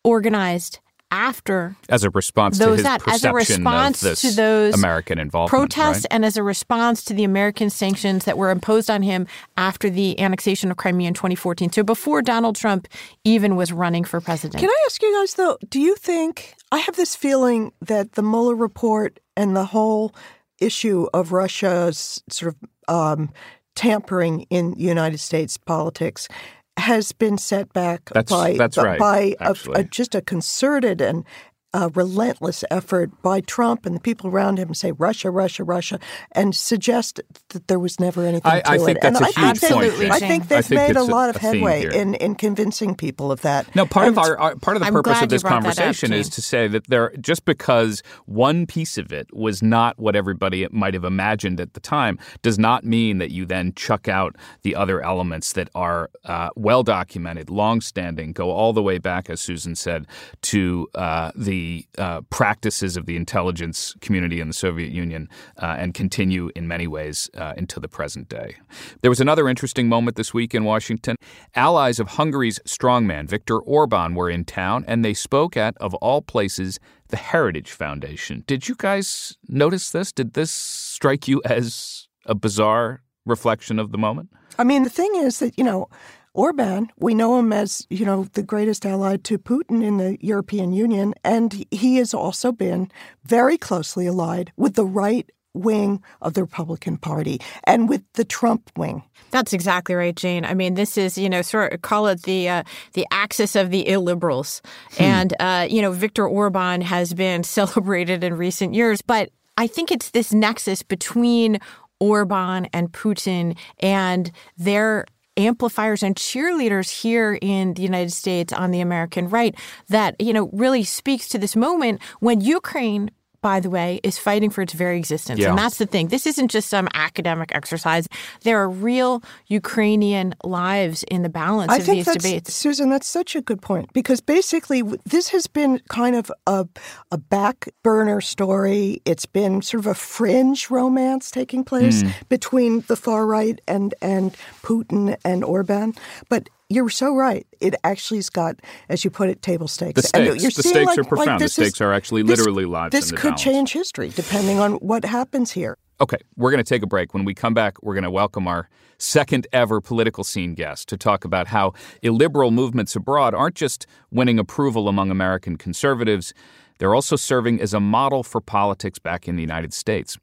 organized 0.05 0.81
after 1.11 1.77
as 1.89 2.05
a 2.05 2.11
response 2.11 2.59
those 2.59 2.67
to 2.67 2.73
his 2.75 2.83
that, 2.85 3.01
perception 3.01 3.15
as 3.15 3.25
a 3.25 3.53
response 3.53 4.03
of 4.03 4.09
this 4.11 4.21
to 4.21 4.31
those 4.33 4.75
American 4.75 5.19
involvement 5.19 5.51
protests 5.51 5.97
right? 5.97 6.07
and 6.11 6.25
as 6.25 6.37
a 6.37 6.43
response 6.43 7.05
to 7.05 7.15
the 7.15 7.25
American 7.25 7.69
sanctions 7.69 8.25
that 8.25 8.39
were 8.39 8.51
imposed 8.51 8.91
on 8.91 9.03
him 9.03 9.27
after 9.57 9.91
the 9.91 10.19
annexation 10.21 10.71
of 10.71 10.77
Crimea 10.77 11.09
in 11.09 11.15
2014. 11.15 11.73
So 11.73 11.83
before 11.83 12.23
Donald 12.23 12.57
Trump 12.57 12.87
even 13.25 13.57
was 13.57 13.73
running 13.73 14.05
for 14.05 14.21
president. 14.21 14.61
Can 14.61 14.71
I 14.71 14.85
ask 14.87 15.03
you 15.03 15.13
guys 15.19 15.35
though, 15.35 15.59
do 15.69 15.81
you 15.81 15.97
think 15.97 16.55
I 16.73 16.79
have 16.79 16.97
this 16.97 17.17
feeling 17.17 17.73
that 17.81 18.13
the 18.13 18.23
Mueller 18.23 18.55
report 18.55 19.19
and 19.37 19.57
the 19.57 19.65
whole 19.65 20.15
issue 20.61 21.09
of 21.13 21.33
Russia's 21.33 22.23
sort 22.29 22.55
of 22.55 22.69
um, 22.95 23.31
tampering 23.75 24.43
in 24.51 24.75
United 24.79 25.19
States 25.19 25.57
politics 25.57 26.29
has 26.77 27.13
been 27.13 27.37
set 27.39 27.73
back 27.73 28.11
that's, 28.13 28.31
by 28.31 28.57
that's 28.57 28.79
right, 28.79 28.99
by 28.99 29.35
a, 29.41 29.55
a, 29.75 29.85
just 29.85 30.15
a 30.15 30.21
concerted 30.21 31.01
and 31.01 31.25
a 31.73 31.89
relentless 31.91 32.65
effort 32.71 33.11
by 33.23 33.41
Trump 33.41 33.87
and 33.87 33.95
the 33.95 34.01
people 34.01 34.29
around 34.29 34.59
him 34.59 34.69
to 34.69 34.75
say 34.75 34.93
Russia, 34.93 35.31
Russia, 35.31 35.63
Russia, 35.63 36.01
and 36.33 36.55
suggest 36.55 37.21
that 37.51 37.69
there 37.69 37.79
was 37.79 38.01
never 38.01 38.25
anything 38.25 38.51
I, 38.51 38.61
to 38.61 38.71
I 38.71 38.75
it. 38.75 38.81
think 38.81 39.01
that's 39.01 39.21
and 39.21 39.27
a 39.27 39.41
I 39.41 39.47
huge 39.47 39.59
think 39.59 39.75
point. 39.75 40.11
I 40.11 40.19
think 40.19 40.49
they've 40.49 40.59
I 40.59 40.63
think 40.63 40.81
made 40.81 40.97
a 40.97 41.05
lot 41.05 41.31
of 41.31 41.37
a 41.37 41.39
headway 41.39 41.97
in, 41.97 42.15
in 42.17 42.35
convincing 42.35 42.95
people 42.95 43.31
of 43.31 43.43
that. 43.43 43.75
No, 43.77 43.87
part 43.87 44.09
and 44.09 44.19
of 44.19 44.25
our, 44.25 44.39
our 44.39 44.57
part 44.57 44.77
of 44.77 44.81
the 44.81 44.89
I'm 44.89 44.93
purpose 44.93 45.23
of 45.23 45.29
this 45.29 45.43
you 45.43 45.49
up, 45.49 45.53
conversation 45.53 46.13
is 46.13 46.29
to 46.31 46.43
say 46.43 46.67
that 46.69 46.89
there 46.89 47.15
just 47.21 47.45
because 47.45 48.03
one 48.27 48.67
piece 48.67 48.99
of 48.99 49.13
it 49.13 49.29
was 49.33 49.63
not 49.63 49.99
what 49.99 50.17
everybody 50.17 50.67
might 50.71 50.95
have 50.95 51.05
imagined 51.05 51.61
at 51.61 51.75
the 51.75 51.81
time 51.81 52.19
does 52.43 52.59
not 52.59 52.85
mean 52.85 53.19
that 53.19 53.31
you 53.31 53.47
then 53.47 53.73
chuck 53.75 54.09
out 54.09 54.35
the 54.63 54.75
other 54.75 55.03
elements 55.03 55.53
that 55.53 55.69
are 55.75 56.11
uh, 56.25 56.49
well 56.57 56.83
documented, 56.83 57.49
long-standing, 57.49 58.33
go 58.33 58.51
all 58.51 58.73
the 58.73 58.83
way 58.83 58.99
back, 58.99 59.31
as 59.31 59.41
Susan 59.41 59.77
said, 59.77 60.07
to 60.43 60.89
uh, 60.95 61.31
the 61.37 61.60
uh, 61.99 62.21
practices 62.31 62.97
of 62.97 63.05
the 63.07 63.17
intelligence 63.17 63.95
community 64.01 64.41
in 64.41 64.49
the 64.49 64.55
Soviet 64.55 64.91
Union, 64.93 65.29
uh, 65.63 65.77
and 65.79 65.95
continue 65.95 66.51
in 66.55 66.67
many 66.67 66.87
ways 66.87 67.31
uh, 67.35 67.55
into 67.57 67.81
the 67.81 67.89
present 67.89 68.29
day. 68.29 68.57
There 69.03 69.11
was 69.11 69.21
another 69.21 69.49
interesting 69.49 69.89
moment 69.89 70.17
this 70.17 70.35
week 70.35 70.55
in 70.55 70.65
Washington. 70.65 71.17
Allies 71.55 72.01
of 72.01 72.09
Hungary's 72.09 72.59
strongman 72.67 73.29
Viktor 73.29 73.59
Orban 73.59 74.15
were 74.15 74.31
in 74.31 74.45
town, 74.45 74.85
and 74.87 75.05
they 75.05 75.15
spoke 75.15 75.57
at, 75.57 75.77
of 75.79 75.95
all 75.95 76.23
places, 76.23 76.79
the 77.09 77.17
Heritage 77.17 77.73
Foundation. 77.73 78.45
Did 78.47 78.69
you 78.69 78.75
guys 78.77 79.37
notice 79.49 79.91
this? 79.91 80.13
Did 80.13 80.35
this 80.35 80.53
strike 80.53 81.29
you 81.29 81.43
as 81.45 82.09
a 82.27 82.35
bizarre 82.35 83.03
reflection 83.27 83.79
of 83.79 83.91
the 83.93 83.99
moment? 83.99 84.29
I 84.59 84.65
mean, 84.65 84.83
the 84.83 84.91
thing 84.91 85.13
is 85.17 85.39
that, 85.39 85.57
you 85.59 85.65
know, 85.65 85.89
Orban, 86.33 86.91
we 86.97 87.15
know 87.15 87.39
him 87.39 87.53
as, 87.53 87.87
you 87.91 88.07
know, 88.07 88.25
the 88.33 88.43
greatest 88.43 88.87
ally 88.87 89.17
to 89.19 89.39
Putin 89.39 89.83
in 89.83 89.97
the 89.97 90.17
European 90.21 90.73
Union, 90.73 91.13
and 91.25 91.65
he 91.71 91.97
has 91.97 92.15
also 92.15 92.53
been 92.53 92.91
very 93.25 93.59
closely 93.59 94.07
allied 94.07 94.53
with 94.57 94.75
the 94.75 94.87
right 94.87 95.29
wing 95.55 96.01
of 96.23 96.35
the 96.35 96.43
Republican 96.43 96.97
Party 96.97 97.41
and 97.65 97.89
with 97.89 98.03
the 98.15 98.25
Trump 98.25 98.71
wing. 98.77 99.03
That's 99.33 99.53
exactly 99.53 99.95
right, 99.95 100.15
Jane. 100.15 100.45
I 100.45 100.55
mean, 100.55 100.75
this 100.75 100.97
is 100.97 101.19
you 101.19 101.29
know 101.29 101.43
sort 101.43 101.73
of 101.73 101.83
call 101.83 102.07
it 102.07 102.23
the 102.23 102.49
uh, 102.49 102.63
the 102.93 103.07
axis 103.11 103.57
of 103.57 103.71
the 103.71 103.85
illiberals, 103.85 104.61
and 104.99 105.35
uh, 105.41 105.67
you 105.69 105.83
know 105.83 105.91
Viktor 105.93 106.27
Orban 106.27 106.81
has 106.81 107.15
been 107.15 107.43
celebrated 107.59 108.23
in 108.23 108.37
recent 108.37 108.75
years, 108.75 109.03
but 109.03 109.31
I 109.57 109.67
think 109.67 109.91
it's 109.91 110.11
this 110.11 110.33
nexus 110.33 110.83
between 110.83 111.59
Orban 111.99 112.67
and 112.73 112.93
Putin 112.93 113.57
and 113.81 114.31
their 114.57 115.07
amplifiers 115.41 116.03
and 116.03 116.15
cheerleaders 116.15 117.03
here 117.03 117.39
in 117.41 117.75
the 117.75 117.83
United 117.83 118.13
States 118.13 118.53
on 118.53 118.71
the 118.71 118.81
American 118.81 119.29
right 119.29 119.55
that 119.89 120.15
you 120.21 120.33
know 120.33 120.51
really 120.53 120.85
speaks 120.85 121.29
to 121.29 121.39
this 121.39 121.57
moment 121.57 122.01
when 122.21 122.41
Ukraine 122.41 123.11
by 123.43 123.61
the 123.61 123.71
way, 123.71 124.01
is 124.03 124.19
fighting 124.19 124.51
for 124.51 124.63
its 124.63 124.73
very 124.73 124.99
existence. 124.99 125.41
Yeah. 125.41 125.51
And 125.51 125.59
that's 125.59 125.79
the 125.79 125.87
thing. 125.87 126.09
This 126.09 126.27
isn't 126.27 126.49
just 126.49 126.69
some 126.69 126.89
academic 126.95 127.55
exercise. 127.55 128.07
There 128.43 128.59
are 128.59 128.69
real 128.69 129.23
Ukrainian 129.47 130.35
lives 130.45 131.03
in 131.05 131.23
the 131.23 131.29
balance 131.29 131.73
I 131.73 131.77
of 131.79 131.85
think 131.85 132.05
these 132.05 132.15
debates. 132.15 132.55
Susan, 132.55 132.91
that's 132.91 133.07
such 133.09 133.35
a 133.37 133.41
good 133.41 133.63
point 133.63 133.93
because 133.93 134.21
basically 134.21 134.83
this 135.05 135.29
has 135.29 135.47
been 135.47 135.81
kind 135.89 136.17
of 136.17 136.31
a, 136.47 136.67
a 137.11 137.19
back 137.19 137.69
burner 137.83 138.21
story. 138.21 139.01
It's 139.05 139.27
been 139.27 139.63
sort 139.63 139.81
of 139.81 139.87
a 139.87 139.95
fringe 139.95 140.71
romance 140.71 141.31
taking 141.31 141.65
place 141.65 142.03
Hmm. 142.03 142.09
between 142.29 142.81
the 142.89 142.97
far 142.97 143.27
right 143.27 143.61
and, 143.67 143.95
and 144.03 144.35
Putin 144.63 145.17
and 145.25 145.45
Orban. 145.45 145.95
But 146.29 146.49
you're 146.71 146.89
so 146.89 147.15
right. 147.15 147.47
It 147.61 147.75
actually's 147.85 148.31
got, 148.31 148.57
as 148.89 149.05
you 149.05 149.11
put 149.11 149.29
it, 149.29 149.43
table 149.43 149.69
stakes. 149.69 150.01
The 150.01 150.17
And 150.19 150.27
stakes. 150.29 150.43
you're 150.43 150.51
The 150.53 150.63
stakes 150.63 150.87
like- 150.87 150.99
are 150.99 151.03
like 151.03 151.09
profound. 151.09 151.41
The 151.41 151.45
this 151.45 151.59
is- 151.59 151.67
stakes 151.67 151.81
are 151.83 151.93
actually 151.93 152.23
this- 152.23 152.39
literally 152.39 152.65
lives 152.65 152.93
This 152.93 153.11
in 153.11 153.17
the 153.17 153.21
could 153.21 153.29
balance. 153.31 153.43
change 153.43 153.73
history 153.73 154.09
depending 154.09 154.59
on 154.59 154.75
what 154.75 155.05
happens 155.05 155.51
here. 155.53 155.77
Okay, 156.01 156.17
we're 156.37 156.51
going 156.51 156.65
to 156.65 156.69
take 156.69 156.83
a 156.83 156.87
break. 156.87 157.13
When 157.13 157.27
we 157.27 157.35
come 157.35 157.53
back, 157.53 157.75
we're 157.83 157.93
going 157.93 158.05
to 158.05 158.11
welcome 158.11 158.49
our 158.49 158.71
second 158.97 159.47
ever 159.53 159.81
political 159.83 160.25
scene 160.25 160.55
guest 160.55 160.89
to 160.89 160.97
talk 160.97 161.27
about 161.27 161.49
how 161.49 161.73
illiberal 162.03 162.51
movements 162.51 162.97
abroad 162.97 163.35
aren't 163.35 163.55
just 163.55 163.87
winning 164.11 164.39
approval 164.39 164.89
among 164.89 165.11
American 165.11 165.57
conservatives, 165.57 166.33
they're 166.79 166.95
also 166.95 167.17
serving 167.17 167.61
as 167.61 167.75
a 167.75 167.81
model 167.81 168.23
for 168.23 168.41
politics 168.41 168.99
back 168.99 169.29
in 169.29 169.37
the 169.37 169.43
United 169.43 169.75
States. 169.75 170.17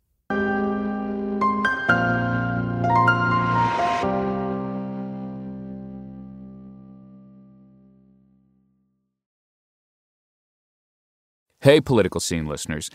Hey, 11.62 11.82
political 11.82 12.22
scene 12.22 12.46
listeners. 12.46 12.92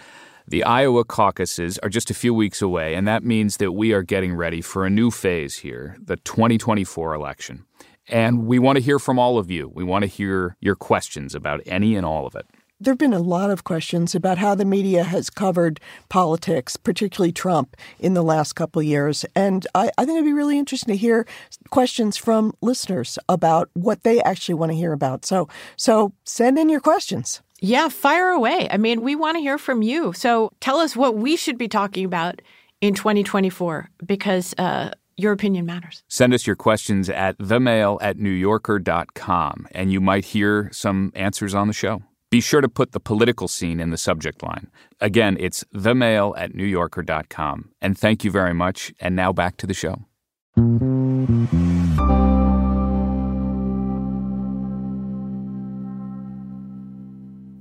The 0.46 0.62
Iowa 0.62 1.05
caucuses 1.05 1.79
are 1.79 1.88
just 1.88 2.12
a 2.12 2.14
few 2.14 2.33
weeks 2.33 2.62
away, 2.62 2.94
and 2.94 3.09
that 3.09 3.25
means 3.25 3.57
that 3.57 3.72
we 3.72 3.92
are 3.92 4.05
getting 4.05 4.37
ready 4.37 4.61
for 4.61 4.87
a 4.87 4.90
new 4.90 5.11
phase 5.11 5.57
here 5.57 5.96
the 6.01 6.14
2024 6.18 7.12
election. 7.12 7.64
And 8.07 8.46
we 8.46 8.61
want 8.61 8.77
to 8.77 8.83
hear 8.83 9.01
from 9.01 9.18
all 9.18 9.37
of 9.37 9.51
you. 9.51 9.68
We 9.75 9.83
want 9.83 10.05
to 10.05 10.07
hear 10.07 10.57
your 10.61 10.77
questions 10.77 11.35
about 11.35 11.61
any 11.66 11.96
and 11.96 12.07
all 12.07 12.25
of 12.25 12.37
it. 12.37 12.46
There 12.79 12.92
have 12.92 12.98
been 12.98 13.12
a 13.12 13.18
lot 13.18 13.51
of 13.51 13.64
questions 13.64 14.14
about 14.14 14.38
how 14.38 14.55
the 14.55 14.64
media 14.64 15.03
has 15.03 15.29
covered 15.29 15.81
politics, 16.09 16.77
particularly 16.77 17.33
Trump, 17.33 17.77
in 17.98 18.14
the 18.14 18.22
last 18.22 18.53
couple 18.53 18.79
of 18.79 18.87
years. 18.87 19.25
And 19.35 19.66
I, 19.75 19.90
I 19.98 20.05
think 20.05 20.18
it'd 20.18 20.25
be 20.25 20.33
really 20.33 20.59
interesting 20.59 20.94
to 20.94 20.96
hear 20.96 21.27
questions 21.70 22.16
from 22.16 22.55
listeners 22.61 23.18
about 23.29 23.70
what 23.75 24.05
they 24.05 24.22
actually 24.22 24.55
want 24.55 24.70
to 24.70 24.77
hear 24.77 24.92
about. 24.92 25.25
So, 25.25 25.48
so 25.77 26.12
send 26.25 26.61
in 26.61 26.68
your 26.68 26.81
questions. 26.81 27.42
Yeah, 27.64 27.88
fire 27.88 28.31
away. 28.31 28.66
I 28.72 28.77
mean, 28.77 29.03
we 29.03 29.14
want 29.14 29.37
to 29.37 29.40
hear 29.40 29.57
from 29.57 29.83
you. 29.83 30.12
So 30.14 30.51
tell 30.59 30.79
us 30.79 30.96
what 30.96 31.14
we 31.14 31.37
should 31.37 31.57
be 31.57 31.68
talking 31.68 32.05
about 32.05 32.42
in 32.81 32.92
2024 32.92 33.88
because 34.05 34.53
uh, 34.59 34.90
your 35.16 35.31
opinion 35.31 35.64
matters. 35.64 36.03
Send 36.09 36.35
us 36.35 36.44
your 36.44 36.57
questions 36.57 37.09
at 37.09 37.38
themail 37.38 37.98
at 38.03 38.18
newyorker.com, 38.18 39.68
and 39.70 39.92
you 39.92 40.01
might 40.01 40.25
hear 40.25 40.70
some 40.72 41.12
answers 41.14 41.55
on 41.55 41.68
the 41.68 41.72
show. 41.72 42.03
Be 42.31 42.40
sure 42.40 42.62
to 42.62 42.68
put 42.68 42.90
the 42.90 43.01
political 43.01 43.46
scene 43.46 43.79
in 43.79 43.90
the 43.90 43.98
subject 43.98 44.42
line. 44.42 44.68
Again, 45.01 45.37
it's 45.38 45.64
themail 45.72 46.35
at 46.37 46.55
newyorker.com. 46.55 47.70
And 47.81 47.96
thank 47.96 48.25
you 48.25 48.33
very 48.33 48.55
much. 48.55 48.92
And 48.98 49.14
now 49.14 49.33
back 49.33 49.57
to 49.59 49.68
the 49.68 49.75
show. 49.75 50.07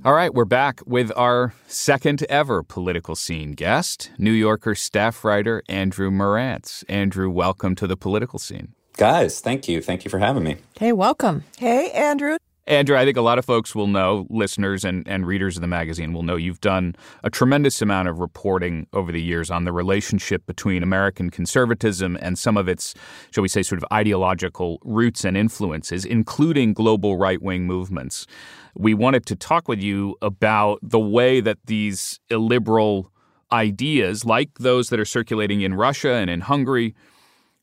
All 0.04 0.14
right, 0.14 0.34
we're 0.34 0.44
back 0.44 0.80
with 0.84 1.12
our 1.14 1.54
second 1.68 2.24
ever 2.28 2.64
political 2.64 3.14
scene 3.14 3.52
guest, 3.52 4.10
New 4.18 4.32
Yorker 4.32 4.74
staff 4.74 5.24
writer 5.24 5.62
Andrew 5.68 6.10
Marantz. 6.10 6.82
Andrew, 6.88 7.30
welcome 7.30 7.76
to 7.76 7.86
the 7.86 7.96
political 7.96 8.40
scene. 8.40 8.74
Guys, 8.96 9.38
thank 9.38 9.68
you. 9.68 9.80
Thank 9.80 10.04
you 10.04 10.10
for 10.10 10.18
having 10.18 10.42
me. 10.42 10.56
Hey, 10.76 10.92
welcome. 10.92 11.44
Hey, 11.56 11.92
Andrew. 11.92 12.36
Andrew, 12.68 12.96
I 12.96 13.04
think 13.04 13.16
a 13.16 13.22
lot 13.22 13.38
of 13.38 13.44
folks 13.44 13.74
will 13.74 13.88
know, 13.88 14.24
listeners 14.30 14.84
and, 14.84 15.06
and 15.08 15.26
readers 15.26 15.56
of 15.56 15.62
the 15.62 15.66
magazine 15.66 16.12
will 16.12 16.22
know 16.22 16.36
you've 16.36 16.60
done 16.60 16.94
a 17.24 17.30
tremendous 17.30 17.82
amount 17.82 18.06
of 18.06 18.20
reporting 18.20 18.86
over 18.92 19.10
the 19.10 19.20
years 19.20 19.50
on 19.50 19.64
the 19.64 19.72
relationship 19.72 20.46
between 20.46 20.84
American 20.84 21.28
conservatism 21.28 22.16
and 22.22 22.38
some 22.38 22.56
of 22.56 22.68
its, 22.68 22.94
shall 23.32 23.42
we 23.42 23.48
say, 23.48 23.64
sort 23.64 23.82
of 23.82 23.88
ideological 23.92 24.78
roots 24.84 25.24
and 25.24 25.36
influences, 25.36 26.04
including 26.04 26.72
global 26.72 27.16
right 27.16 27.42
wing 27.42 27.66
movements. 27.66 28.28
We 28.76 28.94
wanted 28.94 29.26
to 29.26 29.36
talk 29.36 29.66
with 29.66 29.80
you 29.80 30.14
about 30.22 30.78
the 30.82 31.00
way 31.00 31.40
that 31.40 31.58
these 31.66 32.20
illiberal 32.30 33.10
ideas, 33.50 34.24
like 34.24 34.50
those 34.60 34.88
that 34.90 35.00
are 35.00 35.04
circulating 35.04 35.62
in 35.62 35.74
Russia 35.74 36.12
and 36.12 36.30
in 36.30 36.42
Hungary, 36.42 36.94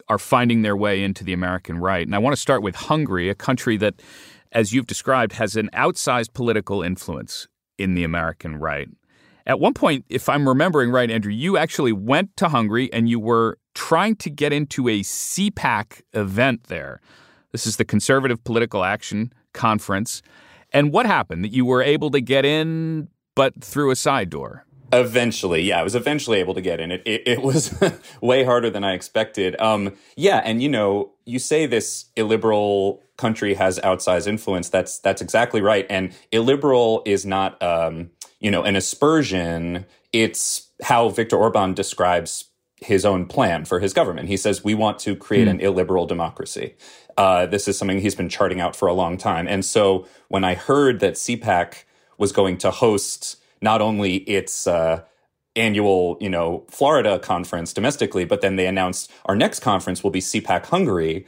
are 0.09 0.17
finding 0.17 0.63
their 0.63 0.75
way 0.75 1.03
into 1.03 1.23
the 1.23 1.33
American 1.33 1.77
right. 1.77 2.05
And 2.05 2.15
I 2.15 2.17
want 2.17 2.35
to 2.35 2.41
start 2.41 2.63
with 2.63 2.75
Hungary, 2.75 3.29
a 3.29 3.35
country 3.35 3.77
that, 3.77 4.01
as 4.51 4.73
you've 4.73 4.87
described, 4.87 5.33
has 5.33 5.55
an 5.55 5.69
outsized 5.73 6.33
political 6.33 6.81
influence 6.81 7.47
in 7.77 7.93
the 7.93 8.03
American 8.03 8.57
right. 8.57 8.89
At 9.45 9.59
one 9.59 9.73
point, 9.73 10.05
if 10.09 10.29
I'm 10.29 10.47
remembering 10.47 10.91
right, 10.91 11.09
Andrew, 11.09 11.31
you 11.31 11.57
actually 11.57 11.91
went 11.91 12.37
to 12.37 12.49
Hungary 12.49 12.91
and 12.93 13.09
you 13.09 13.19
were 13.19 13.57
trying 13.73 14.15
to 14.17 14.29
get 14.29 14.53
into 14.53 14.87
a 14.87 14.99
CPAC 14.99 16.01
event 16.13 16.65
there. 16.65 17.01
This 17.51 17.65
is 17.65 17.77
the 17.77 17.85
Conservative 17.85 18.43
Political 18.43 18.83
Action 18.83 19.33
Conference. 19.53 20.21
And 20.71 20.93
what 20.93 21.07
happened? 21.07 21.43
That 21.43 21.51
you 21.51 21.65
were 21.65 21.81
able 21.81 22.11
to 22.11 22.21
get 22.21 22.45
in, 22.45 23.07
but 23.35 23.63
through 23.63 23.89
a 23.89 23.95
side 23.95 24.29
door? 24.29 24.65
Eventually, 24.91 25.61
yeah, 25.61 25.79
I 25.79 25.83
was 25.83 25.95
eventually 25.95 26.39
able 26.39 26.53
to 26.53 26.61
get 26.61 26.79
in. 26.79 26.91
It 26.91 27.01
it, 27.05 27.23
it 27.25 27.41
was 27.41 27.73
way 28.21 28.43
harder 28.43 28.69
than 28.69 28.83
I 28.83 28.93
expected. 28.93 29.59
Um, 29.59 29.95
yeah, 30.15 30.41
and 30.43 30.61
you 30.61 30.69
know, 30.69 31.11
you 31.25 31.39
say 31.39 31.65
this 31.65 32.05
illiberal 32.15 33.03
country 33.17 33.53
has 33.53 33.79
outsized 33.79 34.27
influence. 34.27 34.69
That's 34.69 34.99
that's 34.99 35.21
exactly 35.21 35.61
right. 35.61 35.85
And 35.89 36.13
illiberal 36.31 37.03
is 37.05 37.25
not, 37.25 37.61
um, 37.61 38.11
you 38.39 38.49
know, 38.49 38.63
an 38.63 38.75
aspersion. 38.75 39.85
It's 40.11 40.69
how 40.81 41.09
Viktor 41.09 41.35
Orban 41.35 41.73
describes 41.73 42.45
his 42.81 43.05
own 43.05 43.25
plan 43.25 43.65
for 43.65 43.79
his 43.79 43.93
government. 43.93 44.29
He 44.29 44.37
says 44.37 44.63
we 44.63 44.73
want 44.73 44.99
to 44.99 45.15
create 45.15 45.47
an 45.47 45.59
illiberal 45.59 46.05
democracy. 46.05 46.75
Uh, 47.17 47.45
this 47.45 47.67
is 47.67 47.77
something 47.77 47.99
he's 47.99 48.15
been 48.15 48.29
charting 48.29 48.61
out 48.61 48.75
for 48.75 48.87
a 48.87 48.93
long 48.93 49.17
time. 49.17 49.47
And 49.47 49.65
so 49.65 50.07
when 50.29 50.45
I 50.45 50.53
heard 50.53 51.01
that 51.01 51.15
CPAC 51.15 51.83
was 52.17 52.31
going 52.31 52.57
to 52.59 52.71
host 52.71 53.35
not 53.61 53.81
only 53.81 54.17
its 54.17 54.67
uh, 54.67 55.03
annual, 55.55 56.17
you 56.19 56.29
know, 56.29 56.65
Florida 56.69 57.19
conference 57.19 57.73
domestically, 57.73 58.25
but 58.25 58.41
then 58.41 58.55
they 58.55 58.67
announced 58.67 59.11
our 59.25 59.35
next 59.35 59.59
conference 59.59 60.03
will 60.03 60.11
be 60.11 60.21
CPAC 60.21 60.65
Hungary. 60.65 61.25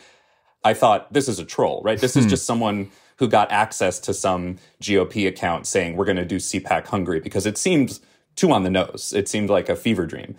I 0.64 0.74
thought 0.74 1.12
this 1.12 1.28
is 1.28 1.40
a 1.40 1.46
troll, 1.46 1.82
right? 1.84 2.00
This 2.00 2.16
is 2.16 2.26
just 2.28 2.46
someone 2.46 2.92
who 3.18 3.28
got 3.28 3.52
access 3.52 4.00
to 4.00 4.14
some 4.14 4.58
GOP 4.82 5.28
account 5.28 5.68
saying 5.68 5.96
we're 5.96 6.06
going 6.06 6.18
to 6.18 6.26
do 6.26 6.38
CPAC 6.38 6.88
Hungary 6.88 7.20
because 7.20 7.46
it 7.46 7.58
seemed 7.58 8.00
too 8.36 8.52
on 8.52 8.64
the 8.64 8.70
nose. 8.70 9.14
It 9.16 9.28
seemed 9.28 9.50
like 9.50 9.70
a 9.70 9.76
fever 9.76 10.06
dream. 10.06 10.36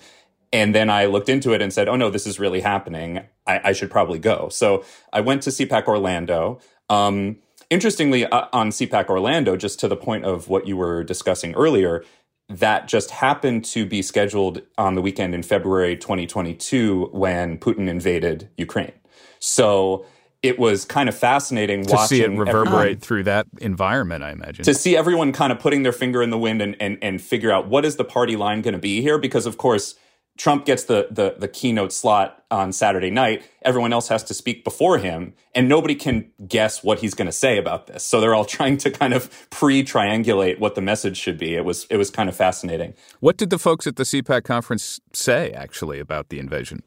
And 0.52 0.74
then 0.74 0.90
I 0.90 1.06
looked 1.06 1.28
into 1.28 1.52
it 1.52 1.62
and 1.62 1.72
said, 1.72 1.88
oh 1.88 1.96
no, 1.96 2.10
this 2.10 2.26
is 2.26 2.38
really 2.38 2.60
happening. 2.60 3.22
I, 3.46 3.60
I 3.64 3.72
should 3.72 3.90
probably 3.90 4.18
go. 4.18 4.48
So 4.50 4.84
I 5.12 5.20
went 5.20 5.42
to 5.44 5.50
CPAC 5.50 5.86
Orlando. 5.86 6.60
Um, 6.90 7.38
interestingly, 7.72 8.26
uh, 8.26 8.46
on 8.52 8.70
CPAC 8.70 9.08
Orlando, 9.08 9.56
just 9.56 9.80
to 9.80 9.88
the 9.88 9.96
point 9.96 10.24
of 10.24 10.48
what 10.48 10.66
you 10.68 10.76
were 10.76 11.02
discussing 11.02 11.54
earlier, 11.54 12.04
that 12.48 12.86
just 12.86 13.10
happened 13.10 13.64
to 13.64 13.86
be 13.86 14.02
scheduled 14.02 14.60
on 14.76 14.94
the 14.94 15.00
weekend 15.00 15.34
in 15.34 15.42
February 15.42 15.96
2022 15.96 17.08
when 17.12 17.56
Putin 17.58 17.88
invaded 17.88 18.50
Ukraine. 18.58 18.92
So 19.38 20.04
it 20.42 20.58
was 20.58 20.84
kind 20.84 21.08
of 21.08 21.16
fascinating 21.16 21.84
To 21.86 21.92
watching 21.94 22.06
see 22.08 22.20
it 22.20 22.24
everyone- 22.24 22.46
reverberate 22.48 23.00
through 23.00 23.22
that 23.24 23.46
environment, 23.60 24.22
I 24.24 24.32
imagine. 24.32 24.64
to 24.64 24.74
see 24.74 24.96
everyone 24.96 25.32
kind 25.32 25.52
of 25.52 25.58
putting 25.60 25.82
their 25.82 25.92
finger 25.92 26.22
in 26.22 26.30
the 26.30 26.38
wind 26.38 26.60
and, 26.60 26.76
and, 26.80 26.98
and 27.00 27.22
figure 27.22 27.50
out 27.50 27.68
what 27.68 27.84
is 27.84 27.96
the 27.96 28.04
party 28.04 28.36
line 28.36 28.60
going 28.60 28.74
to 28.74 28.78
be 28.80 29.00
here 29.00 29.18
because 29.18 29.46
of 29.46 29.56
course 29.56 29.94
Trump 30.38 30.64
gets 30.64 30.84
the, 30.84 31.08
the 31.10 31.36
the 31.38 31.48
keynote 31.48 31.92
slot 31.92 32.44
on 32.50 32.72
Saturday 32.72 33.10
night. 33.10 33.42
Everyone 33.62 33.92
else 33.92 34.08
has 34.08 34.24
to 34.24 34.34
speak 34.34 34.64
before 34.64 34.98
him, 34.98 35.34
and 35.54 35.68
nobody 35.68 35.94
can 35.94 36.30
guess 36.48 36.82
what 36.82 37.00
he's 37.00 37.14
going 37.14 37.26
to 37.26 37.32
say 37.32 37.58
about 37.58 37.86
this. 37.86 38.02
So 38.04 38.20
they're 38.20 38.34
all 38.34 38.44
trying 38.58 38.78
to 38.78 38.90
kind 38.90 39.12
of 39.12 39.30
pre-triangulate 39.50 40.58
what 40.58 40.74
the 40.74 40.80
message 40.80 41.16
should 41.16 41.38
be. 41.38 41.54
It 41.54 41.64
was 41.64 41.86
it 41.90 41.96
was 41.96 42.10
kind 42.10 42.28
of 42.28 42.36
fascinating. 42.36 42.94
What 43.20 43.36
did 43.36 43.50
the 43.50 43.58
folks 43.58 43.86
at 43.86 43.96
the 43.96 44.04
CPAC 44.04 44.44
conference 44.44 45.00
say, 45.12 45.50
actually, 45.52 46.00
about 46.00 46.30
the 46.30 46.38
invasion? 46.38 46.82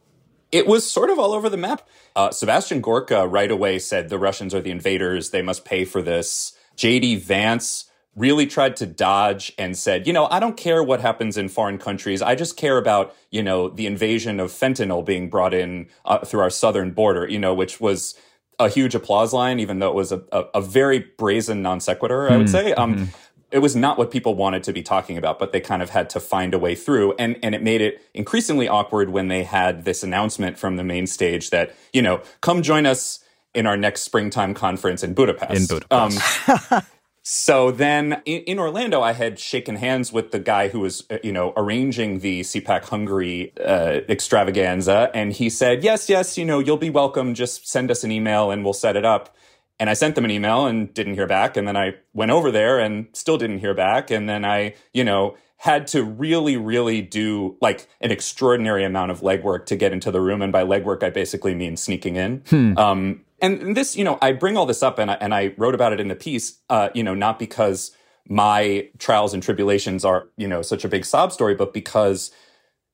It 0.52 0.68
was 0.68 0.90
sort 0.90 1.10
of 1.10 1.20
all 1.20 1.34
over 1.34 1.50
the 1.50 1.58
map. 1.58 1.88
Uh, 2.16 2.32
Sebastian 2.32 2.80
Gorka 2.82 3.28
right 3.28 3.52
away 3.52 3.78
said 3.78 4.10
the 4.10 4.20
Russians 4.20 4.54
are 4.56 4.62
the 4.62 4.72
invaders. 4.72 5.32
They 5.32 5.42
must 5.42 5.66
pay 5.66 5.86
for 5.86 6.02
this. 6.02 6.54
JD 6.78 7.20
Vance 7.20 7.86
really 8.16 8.48
tried 8.48 8.76
to 8.78 8.86
dodge 8.86 9.54
and 9.58 9.78
said, 9.78 10.08
you 10.08 10.14
know, 10.14 10.28
I 10.28 10.40
don't 10.40 10.56
care 10.56 10.82
what 10.82 11.02
happens 11.02 11.38
in 11.38 11.50
foreign 11.50 11.78
countries. 11.78 12.22
I 12.22 12.36
just 12.36 12.56
care 12.56 12.78
about, 12.78 13.14
you 13.30 13.44
know, 13.44 13.70
the 13.70 13.86
invasion 13.86 14.40
of 14.40 14.52
fentanyl 14.52 15.06
being 15.06 15.30
brought 15.30 15.54
in 15.54 15.88
uh, 16.06 16.20
through 16.20 16.40
our 16.40 16.50
southern 16.50 16.92
border, 16.92 17.28
you 17.28 17.40
know, 17.40 17.54
which 17.54 17.82
was 17.82 18.16
a 18.58 18.70
huge 18.70 18.96
applause 18.96 19.34
line, 19.34 19.60
even 19.60 19.80
though 19.80 19.90
it 19.90 19.96
was 19.96 20.14
a, 20.14 20.24
a, 20.32 20.46
a 20.56 20.62
very 20.62 21.00
brazen 21.00 21.62
non 21.62 21.82
sequitur, 21.82 22.32
I 22.32 22.38
would 22.38 22.50
say. 22.50 22.74
Um, 22.74 23.10
it 23.52 23.60
was 23.60 23.76
not 23.76 23.98
what 23.98 24.12
people 24.12 24.36
wanted 24.36 24.64
to 24.64 24.74
be 24.74 24.82
talking 24.82 25.18
about, 25.18 25.40
but 25.40 25.52
they 25.52 25.62
kind 25.62 25.82
of 25.82 25.90
had 25.90 26.10
to 26.12 26.20
find 26.20 26.54
a 26.54 26.60
way 26.60 26.76
through. 26.76 27.14
And, 27.20 27.38
and 27.44 27.54
it 27.54 27.62
made 27.62 27.82
it 27.82 28.02
increasingly 28.14 28.68
awkward 28.68 29.12
when 29.12 29.28
they 29.28 29.44
had 29.44 29.86
this 29.86 30.04
announcement 30.04 30.58
from 30.58 30.78
the 30.78 30.84
main 30.84 31.08
stage 31.08 31.52
that, 31.52 31.76
you 31.94 32.02
know, 32.02 32.22
come 32.42 32.62
join 32.62 32.86
us 32.86 33.20
in 33.54 33.66
our 33.66 33.78
next 33.78 34.02
springtime 34.02 34.54
conference 34.54 35.04
in 35.04 35.14
Budapest. 35.14 35.72
In 35.72 35.80
Budapest. 35.80 36.50
Um, 36.72 36.82
so 37.28 37.72
then 37.72 38.22
in, 38.26 38.42
in, 38.44 38.60
Orlando, 38.60 39.02
I 39.02 39.14
had 39.14 39.40
shaken 39.40 39.78
hands 39.78 40.14
with 40.14 40.30
the 40.30 40.38
guy 40.38 40.68
who 40.68 40.82
was, 40.82 41.04
uh, 41.10 41.18
you 41.24 41.32
know, 41.32 41.54
arranging 41.58 42.20
the 42.20 42.42
CPAC 42.42 42.84
Hungary 42.84 43.52
uh, 43.58 44.02
extravaganza. 44.08 45.10
And 45.12 45.34
he 45.34 45.50
said, 45.50 45.84
yes, 45.84 46.08
yes, 46.08 46.38
you 46.38 46.46
know, 46.46 46.60
you'll 46.60 46.78
be 46.78 46.92
welcome. 46.92 47.34
Just 47.34 47.68
send 47.68 47.90
us 47.90 48.04
an 48.04 48.12
email 48.12 48.52
and 48.52 48.64
we'll 48.64 48.74
set 48.74 48.96
it 48.96 49.06
up. 49.06 49.36
And 49.80 49.90
I 49.90 49.96
sent 49.96 50.14
them 50.14 50.24
an 50.24 50.30
email 50.30 50.68
and 50.68 50.94
didn't 50.94 51.16
hear 51.16 51.26
back. 51.26 51.58
And 51.58 51.68
then 51.68 51.76
I 51.76 51.96
went 52.14 52.30
over 52.30 52.52
there 52.52 52.78
and 52.78 53.08
still 53.14 53.40
didn't 53.40 53.58
hear 53.58 53.74
back. 53.74 54.12
And 54.12 54.30
then 54.30 54.46
I, 54.46 54.76
you 54.94 55.04
know, 55.04 55.36
had 55.58 55.88
to 55.88 56.04
really, 56.04 56.58
really 56.58 57.02
do 57.02 57.58
like 57.60 57.88
an 58.02 58.12
extraordinary 58.12 58.84
amount 58.84 59.10
of 59.10 59.22
legwork 59.22 59.66
to 59.66 59.76
get 59.76 59.92
into 59.92 60.12
the 60.12 60.22
room. 60.22 60.44
And 60.44 60.52
by 60.52 60.64
legwork, 60.64 61.02
I 61.02 61.10
basically 61.10 61.56
mean 61.56 61.76
sneaking 61.76 62.18
in. 62.18 62.44
Hmm. 62.48 62.78
Um, 62.78 63.25
and 63.42 63.76
this, 63.76 63.96
you 63.96 64.04
know, 64.04 64.18
I 64.22 64.32
bring 64.32 64.58
all 64.58 64.66
this 64.66 64.84
up 64.84 65.00
and 65.00 65.12
I, 65.12 65.16
and 65.16 65.34
I 65.34 65.54
wrote 65.58 65.76
about 65.76 65.94
it 65.94 66.00
in 66.00 66.08
the 66.08 66.16
piece, 66.16 66.60
uh, 66.70 66.90
you 66.94 67.04
know, 67.04 67.14
not 67.14 67.40
because 67.40 67.92
my 68.28 68.90
trials 68.98 69.34
and 69.34 69.44
tribulations 69.44 70.04
are, 70.04 70.28
you 70.38 70.48
know, 70.48 70.62
such 70.62 70.84
a 70.84 70.90
big 70.90 71.06
sob 71.06 71.32
story, 71.32 71.56
but 71.56 71.74
because 71.74 72.32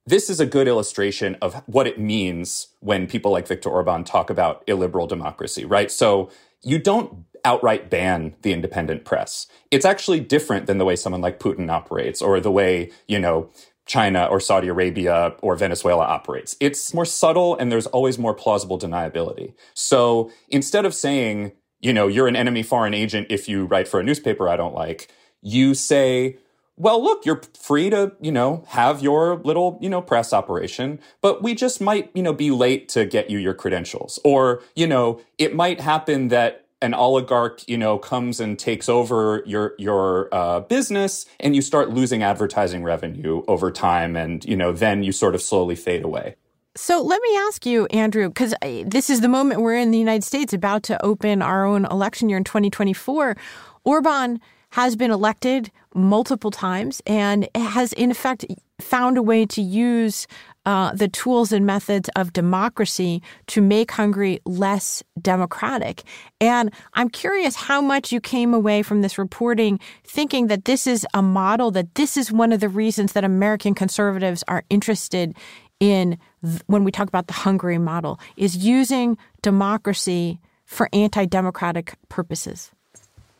this 0.06 0.30
is 0.30 0.40
a 0.40 0.46
good 0.46 0.68
illustration 0.68 1.38
of 1.42 1.56
what 1.68 1.88
it 1.88 2.00
means 2.00 2.68
when 2.80 3.08
people 3.08 3.32
like 3.32 3.48
Viktor 3.48 3.70
Orban 3.70 4.04
talk 4.04 4.30
about 4.30 4.64
illiberal 4.68 5.08
democracy, 5.08 5.64
right? 5.64 5.92
So 5.92 6.32
you 6.64 6.80
don't 6.80 7.26
outright 7.46 7.90
ban 7.90 8.36
the 8.42 8.54
independent 8.54 9.06
press. 9.06 9.48
It's 9.72 9.86
actually 9.86 10.20
different 10.20 10.68
than 10.68 10.78
the 10.78 10.86
way 10.86 10.96
someone 10.96 11.22
like 11.22 11.40
Putin 11.40 11.70
operates 11.72 12.22
or 12.22 12.40
the 12.40 12.52
way, 12.52 12.92
you 13.08 13.20
know, 13.20 13.50
China 13.92 14.26
or 14.32 14.40
Saudi 14.40 14.70
Arabia 14.70 15.36
or 15.42 15.58
Venezuela 15.58 16.06
operates. 16.06 16.56
It's 16.62 16.94
more 16.94 17.04
subtle 17.04 17.58
and 17.58 17.70
there's 17.70 17.88
always 17.88 18.18
more 18.18 18.34
plausible 18.34 18.80
deniability. 18.80 19.54
So 19.74 20.32
instead 20.48 20.86
of 20.86 20.96
saying, 20.96 21.52
you 21.82 21.92
know, 21.92 22.08
you're 22.08 22.30
an 22.30 22.38
enemy 22.38 22.64
foreign 22.64 22.94
agent 22.94 23.28
if 23.30 23.50
you 23.50 23.66
write 23.66 23.90
for 23.90 24.00
a 24.00 24.04
newspaper 24.04 24.48
I 24.48 24.56
don't 24.56 24.74
like, 24.74 25.12
you 25.42 25.74
say, 25.74 26.38
well, 26.78 27.04
look, 27.04 27.26
you're 27.26 27.42
free 27.60 27.90
to, 27.90 28.14
you 28.22 28.32
know, 28.32 28.64
have 28.70 29.02
your 29.02 29.42
little, 29.44 29.78
you 29.82 29.90
know, 29.90 30.02
press 30.02 30.32
operation, 30.32 30.98
but 31.22 31.44
we 31.44 31.54
just 31.54 31.82
might, 31.82 32.10
you 32.14 32.24
know, 32.24 32.32
be 32.32 32.50
late 32.50 32.88
to 32.90 33.06
get 33.06 33.30
you 33.30 33.40
your 33.40 33.54
credentials. 33.54 34.20
Or, 34.24 34.64
you 34.74 34.88
know, 34.88 35.20
it 35.38 35.54
might 35.54 35.82
happen 35.82 36.30
that 36.30 36.66
an 36.82 36.94
oligarch, 36.94 37.64
you 37.68 37.78
know, 37.78 37.98
comes 37.98 38.40
and 38.40 38.58
takes 38.58 38.90
over 38.90 39.44
your 39.46 39.74
your 39.78 40.30
uh, 40.34 40.62
business, 40.62 41.26
and 41.40 41.56
you 41.56 41.62
start 41.62 41.90
losing 41.92 42.24
advertising 42.24 42.84
revenue 42.84 43.44
over 43.48 43.72
time, 43.72 44.16
and 44.16 44.44
you 44.46 44.56
know, 44.56 44.72
then 44.72 45.04
you 45.04 45.12
sort 45.12 45.36
of 45.36 45.42
slowly 45.42 45.76
fade 45.76 46.04
away. 46.04 46.36
So 46.76 47.02
let 47.02 47.22
me 47.22 47.38
ask 47.48 47.66
you, 47.66 47.86
Andrew, 47.88 48.30
because 48.30 48.54
this 48.62 49.10
is 49.10 49.20
the 49.20 49.28
moment 49.28 49.62
we're 49.62 49.76
in 49.76 49.92
the 49.92 49.98
United 49.98 50.24
States 50.24 50.54
about 50.54 50.84
to 50.84 51.04
open 51.06 51.42
our 51.42 51.66
own 51.66 51.86
election 51.86 52.30
year 52.30 52.38
in 52.38 52.46
2024. 52.46 53.36
Orban 53.84 54.40
has 54.70 54.96
been 54.96 55.12
elected 55.12 55.70
multiple 55.94 56.50
times 56.50 57.02
and 57.06 57.50
has, 57.56 57.92
in 57.94 58.10
effect, 58.10 58.46
found 58.80 59.18
a 59.18 59.22
way 59.22 59.46
to 59.46 59.62
use 59.62 60.28
uh, 60.66 60.94
the 60.94 61.08
tools 61.08 61.52
and 61.52 61.66
methods 61.66 62.10
of 62.16 62.34
democracy 62.34 63.22
to 63.48 63.62
make 63.62 63.92
Hungary 63.92 64.40
less 64.46 65.04
democratic. 65.22 66.04
And 66.40 66.72
I'm 66.94 67.10
curious 67.10 67.56
how 67.56 67.82
much 67.82 68.12
you 68.12 68.22
came 68.22 68.54
away 68.54 68.84
from 68.84 69.02
this 69.02 69.18
reporting 69.18 69.80
thinking 70.04 70.48
that 70.48 70.66
this 70.66 70.86
is 70.86 71.06
a 71.14 71.22
model, 71.22 71.72
that 71.72 71.96
this 71.96 72.18
is 72.18 72.32
one 72.32 72.52
of 72.52 72.60
the 72.60 72.70
reasons 72.70 73.14
that 73.14 73.24
American 73.24 73.74
conservatives 73.74 74.44
are 74.48 74.64
interested 74.70 75.36
in 75.80 76.18
th- 76.46 76.62
when 76.68 76.84
we 76.84 76.92
talk 76.92 77.08
about 77.08 77.28
the 77.28 77.34
Hungary 77.34 77.80
model, 77.80 78.20
is 78.38 78.58
using 78.58 79.18
democracy 79.42 80.40
for 80.66 80.88
anti 80.94 81.26
democratic 81.26 81.96
purposes. 82.08 82.72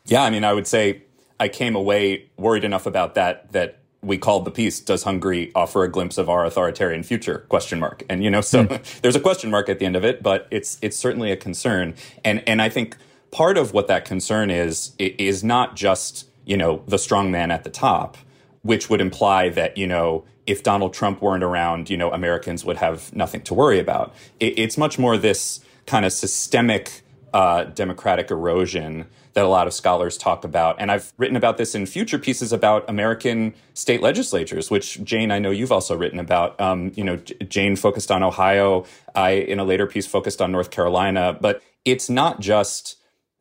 Yeah, 0.06 0.22
I 0.22 0.30
mean, 0.30 0.42
I 0.44 0.52
would 0.52 0.66
say 0.66 1.04
I 1.38 1.48
came 1.48 1.76
away 1.76 2.30
worried 2.36 2.64
enough 2.64 2.86
about 2.86 3.14
that 3.14 3.52
that 3.52 3.81
we 4.02 4.18
called 4.18 4.44
the 4.44 4.50
piece 4.50 4.80
does 4.80 5.04
hungary 5.04 5.52
offer 5.54 5.84
a 5.84 5.88
glimpse 5.88 6.18
of 6.18 6.28
our 6.28 6.44
authoritarian 6.44 7.02
future? 7.02 7.44
question 7.48 7.78
mark. 7.78 8.02
And 8.08 8.22
you 8.22 8.30
know 8.30 8.40
so 8.40 8.64
mm. 8.64 9.00
there's 9.02 9.16
a 9.16 9.20
question 9.20 9.50
mark 9.50 9.68
at 9.68 9.78
the 9.78 9.86
end 9.86 9.96
of 9.96 10.04
it 10.04 10.22
but 10.22 10.46
it's 10.50 10.78
it's 10.82 10.96
certainly 10.96 11.30
a 11.30 11.36
concern. 11.36 11.94
And 12.24 12.42
and 12.46 12.60
i 12.60 12.68
think 12.68 12.96
part 13.30 13.56
of 13.56 13.72
what 13.72 13.88
that 13.88 14.04
concern 14.04 14.50
is 14.50 14.92
is 14.98 15.42
not 15.42 15.76
just 15.76 16.26
you 16.44 16.56
know 16.56 16.82
the 16.86 16.98
strong 16.98 17.30
man 17.30 17.50
at 17.50 17.64
the 17.64 17.70
top 17.70 18.16
which 18.62 18.90
would 18.90 19.00
imply 19.00 19.48
that 19.48 19.76
you 19.76 19.86
know 19.86 20.24
if 20.46 20.62
donald 20.62 20.92
trump 20.92 21.22
weren't 21.22 21.42
around 21.42 21.88
you 21.88 21.96
know 21.96 22.12
americans 22.12 22.64
would 22.64 22.76
have 22.76 23.14
nothing 23.14 23.40
to 23.42 23.54
worry 23.54 23.78
about. 23.78 24.14
It, 24.40 24.58
it's 24.58 24.76
much 24.76 24.98
more 24.98 25.16
this 25.16 25.60
kind 25.86 26.04
of 26.04 26.12
systemic 26.12 27.02
uh, 27.32 27.64
democratic 27.64 28.30
erosion 28.30 29.06
that 29.34 29.44
a 29.44 29.48
lot 29.48 29.66
of 29.66 29.72
scholars 29.72 30.18
talk 30.18 30.44
about. 30.44 30.76
And 30.78 30.90
I've 30.90 31.12
written 31.16 31.36
about 31.36 31.56
this 31.56 31.74
in 31.74 31.86
future 31.86 32.18
pieces 32.18 32.52
about 32.52 32.88
American 32.88 33.54
state 33.74 34.02
legislatures, 34.02 34.70
which 34.70 35.02
Jane, 35.04 35.30
I 35.30 35.38
know 35.38 35.50
you've 35.50 35.72
also 35.72 35.96
written 35.96 36.18
about. 36.18 36.60
Um, 36.60 36.92
you 36.94 37.04
know, 37.04 37.16
Jane 37.16 37.76
focused 37.76 38.10
on 38.10 38.22
Ohio. 38.22 38.84
I, 39.14 39.30
in 39.30 39.58
a 39.58 39.64
later 39.64 39.86
piece, 39.86 40.06
focused 40.06 40.40
on 40.42 40.52
North 40.52 40.70
Carolina. 40.70 41.36
But 41.40 41.62
it's 41.84 42.10
not 42.10 42.40
just 42.40 42.96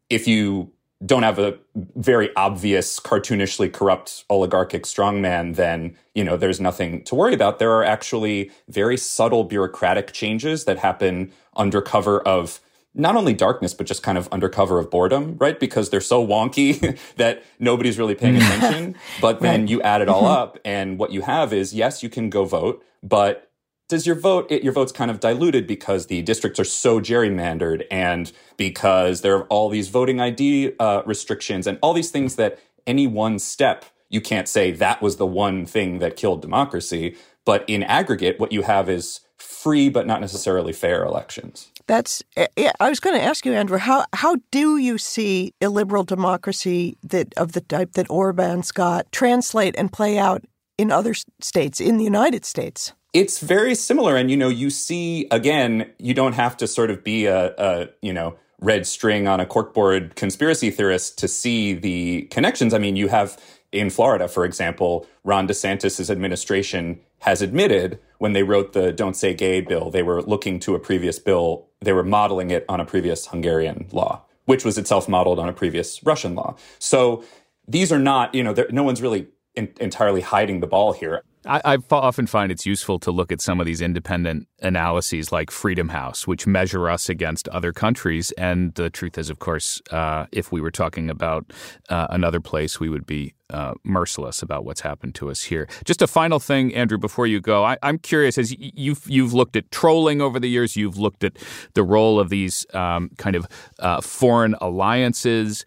if 0.10 0.27
you 0.27 0.71
don't 1.06 1.23
have 1.23 1.39
a 1.39 1.58
very 1.95 2.34
obvious 2.36 2.99
cartoonishly 2.99 3.71
corrupt 3.71 4.23
oligarchic 4.30 4.84
strongman 4.84 5.56
then 5.56 5.95
you 6.13 6.23
know 6.23 6.38
there's 6.38 6.60
nothing 6.60 7.04
to 7.04 7.15
worry 7.15 7.34
about 7.34 7.58
there 7.58 7.71
are 7.71 7.84
actually 7.84 8.51
very 8.69 8.97
subtle 8.97 9.43
bureaucratic 9.43 10.12
changes 10.12 10.65
that 10.65 10.77
happen 10.77 11.32
under 11.56 11.82
cover 11.82 12.19
of 12.21 12.60
not 12.93 13.15
only 13.15 13.34
darkness, 13.34 13.73
but 13.73 13.88
just 13.88 14.04
kind 14.04 14.17
of 14.17 14.27
undercover 14.32 14.80
of 14.80 14.89
boredom, 14.89 15.38
right? 15.39 15.60
Because 15.60 15.89
they're 15.89 16.01
so 16.01 16.25
wonky 16.25 16.97
that 17.15 17.43
nobody's 17.60 17.97
really 17.97 18.15
paying 18.15 18.38
attention. 18.38 18.95
but 19.21 19.39
then 19.39 19.62
right. 19.62 19.69
you 19.69 19.82
add 19.82 20.01
it 20.01 20.10
all 20.10 20.23
mm-hmm. 20.23 20.32
up, 20.32 20.60
and 20.65 20.97
what 20.97 21.12
you 21.12 21.21
have 21.21 21.54
is 21.54 21.73
yes, 21.73 22.04
you 22.04 22.10
can 22.10 22.30
go 22.30 22.45
vote, 22.45 22.84
but 23.01 23.49
does 23.88 24.08
your 24.08 24.15
vote 24.15 24.47
it, 24.49 24.63
your 24.63 24.71
vote's 24.71 24.93
kind 24.93 25.12
of 25.12 25.19
diluted 25.19 25.67
because 25.67 26.08
the 26.08 26.21
districts 26.21 26.60
are 26.62 26.65
so 26.65 27.01
gerrymandered 27.01 27.86
and 27.91 28.32
because 28.56 29.19
there 29.19 29.36
are 29.36 29.43
all 29.47 29.67
these 29.67 29.89
voting 29.89 30.21
ID 30.21 30.73
uh, 30.80 31.01
restrictions 31.06 31.67
and 31.67 31.77
all 31.82 31.91
these 31.91 32.10
things 32.10 32.38
that 32.38 32.58
any 32.88 33.06
one 33.06 33.38
step 33.38 33.84
you 34.12 34.21
can't 34.21 34.47
say 34.47 34.71
that 34.71 35.01
was 35.01 35.15
the 35.15 35.25
one 35.25 35.65
thing 35.65 35.99
that 35.99 36.15
killed 36.17 36.41
democracy. 36.41 37.15
But 37.45 37.63
in 37.67 37.82
aggregate, 37.82 38.39
what 38.39 38.51
you 38.51 38.62
have 38.62 38.89
is 38.89 39.21
free 39.38 39.89
but 39.89 40.06
not 40.06 40.21
necessarily 40.21 40.73
fair 40.73 41.04
elections. 41.04 41.69
That's. 41.91 42.23
Eh, 42.38 42.71
I 42.80 42.88
was 42.88 43.01
going 43.01 43.17
to 43.17 43.21
ask 43.21 43.45
you, 43.45 43.51
Andrew. 43.51 43.77
How 43.77 44.06
how 44.13 44.38
do 44.49 44.77
you 44.77 44.97
see 44.97 45.54
illiberal 45.60 46.06
democracy 46.06 46.97
that 47.04 47.34
of 47.36 47.51
the 47.51 47.60
type 47.60 47.91
that 47.93 48.10
Orban's 48.10 48.71
got 48.71 49.12
translate 49.12 49.75
and 49.77 49.91
play 49.91 50.17
out 50.17 50.41
in 50.77 50.89
other 50.89 51.13
states 51.41 51.82
in 51.82 51.97
the 51.97 52.06
United 52.06 52.45
States? 52.45 52.93
It's 53.12 53.39
very 53.39 53.75
similar, 53.75 54.15
and 54.15 54.32
you 54.32 54.38
know, 54.38 54.47
you 54.47 54.69
see 54.69 55.27
again. 55.32 55.91
You 55.99 56.13
don't 56.13 56.32
have 56.32 56.56
to 56.58 56.65
sort 56.65 56.91
of 56.91 57.04
be 57.04 57.25
a, 57.25 57.54
a 57.58 57.89
you 58.01 58.13
know 58.13 58.38
red 58.62 58.88
string 58.88 59.27
on 59.27 59.41
a 59.41 59.45
corkboard 59.45 60.15
conspiracy 60.15 60.71
theorist 60.71 61.17
to 61.17 61.27
see 61.27 61.73
the 61.73 62.21
connections. 62.32 62.73
I 62.73 62.77
mean, 62.77 62.95
you 62.95 63.10
have 63.10 63.38
in 63.73 63.89
Florida, 63.89 64.30
for 64.30 64.45
example, 64.45 65.06
Ron 65.25 65.45
DeSantis' 65.45 66.10
administration 66.10 67.01
has 67.19 67.41
admitted 67.41 67.99
when 68.21 68.34
they 68.34 68.43
wrote 68.43 68.73
the 68.73 68.91
Don't 68.91 69.15
Say 69.15 69.34
Gay 69.34 69.62
bill, 69.62 69.89
they 69.89 70.03
were 70.03 70.21
looking 70.21 70.60
to 70.60 70.75
a 70.75 70.79
previous 70.79 71.17
bill, 71.17 71.65
they 71.79 71.91
were 71.91 72.03
modeling 72.03 72.51
it 72.51 72.63
on 72.69 72.79
a 72.79 72.86
previous 72.86 73.25
Hungarian 73.25 73.88
law, 73.91 74.21
which 74.45 74.63
was 74.63 74.77
itself 74.77 75.10
modeled 75.10 75.39
on 75.39 75.49
a 75.49 75.53
previous 75.53 76.03
Russian 76.03 76.36
law. 76.36 76.55
So 76.77 77.23
these 77.67 77.91
are 77.91 77.97
not, 77.97 78.36
you 78.36 78.43
know, 78.43 78.53
no 78.69 78.84
one's 78.84 79.01
really 79.01 79.25
in, 79.55 79.73
entirely 79.79 80.21
hiding 80.21 80.59
the 80.59 80.67
ball 80.67 80.93
here. 80.93 81.23
I, 81.45 81.61
I, 81.65 81.77
often 81.89 82.27
find 82.27 82.51
it's 82.51 82.67
useful 82.67 82.99
to 82.99 83.09
look 83.09 83.31
at 83.31 83.41
some 83.41 83.59
of 83.59 83.65
these 83.65 83.81
independent 83.81 84.47
analyses 84.61 85.31
like 85.31 85.49
Freedom 85.49 85.89
House, 85.89 86.27
which 86.27 86.45
measure 86.45 86.87
us 86.87 87.09
against 87.09 87.47
other 87.47 87.73
countries. 87.73 88.31
And 88.33 88.75
the 88.75 88.91
truth 88.91 89.17
is, 89.17 89.31
of 89.31 89.39
course, 89.39 89.81
uh, 89.89 90.27
if 90.31 90.51
we 90.51 90.61
were 90.61 90.69
talking 90.69 91.09
about 91.09 91.51
uh, 91.89 92.07
another 92.11 92.39
place, 92.39 92.79
we 92.79 92.89
would 92.89 93.07
be 93.07 93.33
uh, 93.49 93.73
merciless 93.83 94.43
about 94.43 94.65
what's 94.65 94.81
happened 94.81 95.15
to 95.15 95.31
us 95.31 95.41
here. 95.41 95.67
Just 95.83 96.03
a 96.03 96.07
final 96.07 96.39
thing, 96.39 96.75
Andrew, 96.75 96.99
before 96.99 97.25
you 97.25 97.41
go, 97.41 97.65
I, 97.65 97.77
am 97.81 97.97
curious 97.97 98.37
as 98.37 98.55
you've 98.57 99.03
you've 99.09 99.33
looked 99.33 99.55
at 99.55 99.71
trolling 99.71 100.21
over 100.21 100.39
the 100.39 100.47
years, 100.47 100.75
you've 100.75 100.97
looked 100.97 101.23
at 101.23 101.37
the 101.73 101.83
role 101.83 102.19
of 102.19 102.29
these 102.29 102.65
um, 102.73 103.09
kind 103.17 103.35
of 103.35 103.47
uh, 103.79 103.99
foreign 103.99 104.55
alliances 104.61 105.65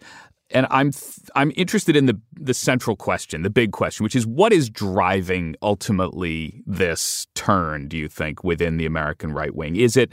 and 0.51 0.67
I'm 0.69 0.91
I'm 1.35 1.51
interested 1.55 1.95
in 1.95 2.05
the 2.05 2.19
the 2.33 2.53
central 2.53 2.95
question, 2.95 3.41
the 3.41 3.49
big 3.49 3.71
question, 3.71 4.03
which 4.03 4.15
is 4.15 4.27
what 4.27 4.53
is 4.53 4.69
driving 4.69 5.55
ultimately 5.61 6.63
this 6.65 7.27
turn? 7.35 7.87
Do 7.87 7.97
you 7.97 8.07
think 8.07 8.43
within 8.43 8.77
the 8.77 8.85
American 8.85 9.33
right 9.33 9.55
wing? 9.55 9.75
Is 9.75 9.97
it 9.97 10.11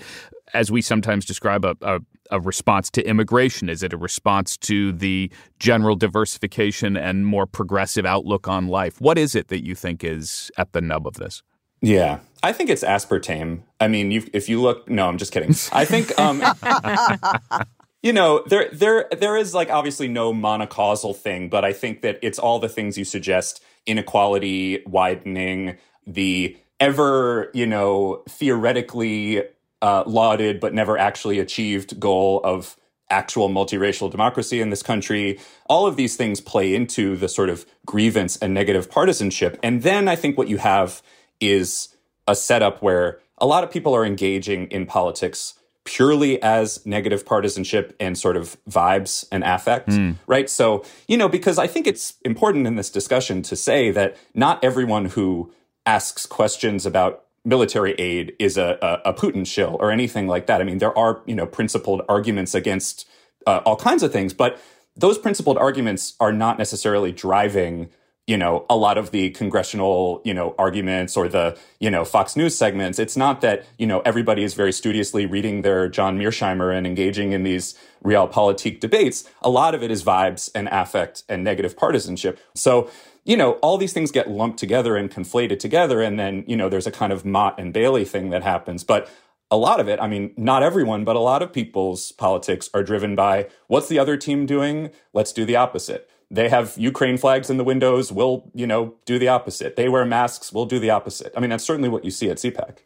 as 0.55 0.71
we 0.71 0.83
sometimes 0.83 1.25
describe, 1.25 1.65
a, 1.65 1.77
a, 1.83 2.01
a, 2.31 2.41
response 2.41 2.91
to 2.91 3.03
immigration? 3.07 3.69
Is 3.69 3.83
it 3.83 3.93
a 3.93 3.97
response 3.97 4.57
to 4.59 4.93
the 4.93 5.33
general 5.59 5.97
diversification 5.97 6.97
and 6.97 7.27
more 7.27 7.47
progressive 7.47 8.05
outlook 8.05 8.49
on 8.49 8.69
life? 8.69 9.01
What 9.01 9.19
is 9.19 9.35
it 9.35 9.49
that 9.49 9.65
you 9.65 9.75
think 9.75 10.05
is 10.05 10.51
at 10.57 10.73
the 10.73 10.81
nub 10.81 11.07
of 11.07 11.15
this? 11.15 11.43
Yeah, 11.81 12.21
I 12.43 12.53
think 12.53 12.71
it's 12.71 12.85
aspartame. 12.85 13.63
I 13.81 13.89
mean, 13.89 14.13
you, 14.13 14.25
if 14.33 14.49
you 14.49 14.61
look, 14.63 14.89
no, 14.89 15.09
I'm 15.09 15.19
just 15.19 15.33
kidding. 15.33 15.51
I 15.73 15.85
think, 15.85 16.17
um, 16.19 16.41
you 18.03 18.13
know, 18.13 18.43
there, 18.47 18.69
there, 18.73 19.07
there 19.17 19.37
is 19.37 19.55
like 19.55 19.71
obviously 19.71 20.09
no 20.09 20.33
monocausal 20.33 21.17
thing, 21.17 21.49
but 21.49 21.65
I 21.65 21.73
think 21.73 22.03
that 22.03 22.19
it's 22.23 22.39
all 22.39 22.59
the 22.59 22.69
things 22.69 22.99
you 22.99 23.05
suggest: 23.05 23.63
inequality 23.87 24.83
widening, 24.87 25.77
the 26.07 26.57
ever, 26.81 27.51
you 27.55 27.67
know, 27.67 28.25
theoretically 28.29 29.43
uh, 29.81 30.05
lauded 30.07 30.61
but 30.61 30.75
never 30.75 30.99
actually 30.99 31.39
achieved 31.39 31.99
goal 32.01 32.41
of 32.45 32.77
actual 33.11 33.49
multiracial 33.49 34.11
democracy 34.11 34.61
in 34.61 34.71
this 34.71 34.83
country. 34.83 35.39
All 35.67 35.87
of 35.87 35.97
these 35.97 36.17
things 36.17 36.41
play 36.41 36.75
into 36.75 37.17
the 37.17 37.29
sort 37.29 37.51
of 37.51 37.67
grievance 37.85 38.37
and 38.39 38.55
negative 38.55 38.91
partisanship. 38.91 39.59
And 39.63 39.83
then 39.83 40.09
I 40.09 40.17
think 40.17 40.39
what 40.39 40.49
you 40.49 40.57
have 40.57 41.03
is 41.39 41.95
a 42.27 42.35
setup 42.35 42.83
where 42.83 43.21
a 43.39 43.47
lot 43.47 43.65
of 43.65 43.71
people 43.71 43.95
are 43.95 44.05
engaging 44.05 44.67
in 44.69 44.87
politics 44.87 45.55
purely 45.85 46.41
as 46.43 46.85
negative 46.87 47.27
partisanship 47.27 47.95
and 47.99 48.17
sort 48.17 48.37
of 48.37 48.57
vibes 48.69 49.27
and 49.33 49.43
affect, 49.43 49.89
mm. 49.89 50.15
right? 50.27 50.49
So, 50.49 50.85
you 51.09 51.17
know, 51.17 51.29
because 51.29 51.59
I 51.59 51.67
think 51.67 51.87
it's 51.87 52.15
important 52.25 52.67
in 52.67 52.77
this 52.77 52.91
discussion 52.91 53.43
to 53.43 53.57
say 53.57 53.91
that 53.91 54.17
not 54.35 54.63
everyone 54.63 55.07
who 55.07 55.53
asks 55.85 56.27
questions 56.27 56.87
about 56.87 57.25
military 57.45 57.95
aid 57.95 58.35
is 58.39 58.57
a, 58.57 58.79
a, 58.81 59.11
a 59.11 59.15
Putin 59.15 59.45
shill 59.45 59.77
or 59.81 59.91
anything 59.91 60.29
like 60.29 60.47
that. 60.47 60.61
I 60.61 60.65
mean, 60.65 60.79
there 60.79 60.97
are, 60.97 61.21
you 61.27 61.35
know, 61.35 61.47
principled 61.47 62.03
arguments 62.09 62.55
against 62.55 63.09
uh, 63.47 63.61
all 63.65 63.77
kinds 63.77 64.05
of 64.05 64.13
things, 64.13 64.33
but 64.33 64.61
those 64.97 65.19
principled 65.19 65.59
arguments 65.59 66.15
are 66.21 66.33
not 66.33 66.59
necessarily 66.59 67.11
driving 67.11 67.89
you 68.27 68.37
know 68.37 68.65
a 68.71 68.77
lot 68.77 68.99
of 68.99 69.11
the 69.11 69.31
congressional 69.31 70.23
you 70.25 70.33
know 70.33 70.55
arguments 70.59 71.17
or 71.17 71.29
the 71.29 71.59
you 71.81 71.91
know 71.91 72.05
Fox 72.05 72.37
News 72.37 72.57
segments. 72.57 72.99
It's 72.99 73.17
not 73.17 73.41
that 73.41 73.65
you 73.79 73.87
know 73.87 74.01
everybody 74.05 74.45
is 74.45 74.55
very 74.55 74.73
studiously 74.73 75.27
reading 75.27 75.63
their 75.63 75.89
John 75.89 76.19
Mearsheimer 76.19 76.77
and 76.77 76.87
engaging 76.87 77.33
in 77.33 77.43
these 77.43 77.75
realpolitik 78.05 78.81
debates. 78.81 79.29
A 79.43 79.51
lot 79.51 79.75
of 79.75 79.83
it 79.83 79.91
is 79.91 80.05
vibes 80.05 80.51
and 80.55 80.69
affect 80.71 81.25
and 81.29 81.43
negative 81.43 81.77
partisanship. 81.77 82.39
So 82.55 82.91
you 83.25 83.37
know 83.37 83.53
all 83.55 83.77
these 83.77 83.93
things 83.93 84.13
get 84.13 84.31
lumped 84.31 84.59
together 84.59 84.97
and 84.97 85.11
conflated 85.11 85.59
together, 85.59 86.01
and 86.01 86.19
then 86.19 86.45
you 86.47 86.57
know 86.57 86.69
there's 86.69 86.87
a 86.87 86.93
kind 86.93 87.13
of 87.13 87.25
Motte 87.25 87.59
and 87.59 87.73
Bailey 87.73 88.05
thing 88.05 88.31
that 88.31 88.43
happens, 88.43 88.85
but. 88.85 89.11
A 89.51 89.59
lot 89.59 89.81
of 89.81 89.87
it, 89.87 90.01
I 90.01 90.09
mean, 90.09 90.33
not 90.39 90.63
everyone, 90.63 91.05
but 91.05 91.15
a 91.15 91.19
lot 91.19 91.43
of 91.43 91.53
people's 91.53 92.11
politics 92.13 92.71
are 92.73 92.83
driven 92.83 93.15
by 93.15 93.51
what's 93.67 93.87
the 93.87 93.99
other 93.99 94.17
team 94.17 94.47
doing? 94.47 94.89
Let's 95.13 95.31
do 95.31 95.45
the 95.45 95.57
opposite 95.57 96.09
they 96.33 96.49
have 96.49 96.75
Ukraine 96.79 97.19
flags 97.19 97.51
in 97.51 97.59
the 97.59 97.65
windows. 97.65 98.11
We'll, 98.11 98.51
you 98.55 98.67
know, 98.67 98.95
do 99.05 99.19
the 99.19 99.29
opposite. 99.29 99.77
They 99.77 99.89
wear 99.89 100.05
masks. 100.05 100.53
We'll 100.53 100.67
do 100.67 100.79
the 100.79 100.91
opposite. 100.91 101.33
I 101.37 101.41
mean, 101.41 101.51
that's 101.51 101.63
certainly 101.63 101.91
what 101.91 102.05
you 102.05 102.11
see 102.11 102.31
at 102.31 102.39
CPAC. 102.39 102.79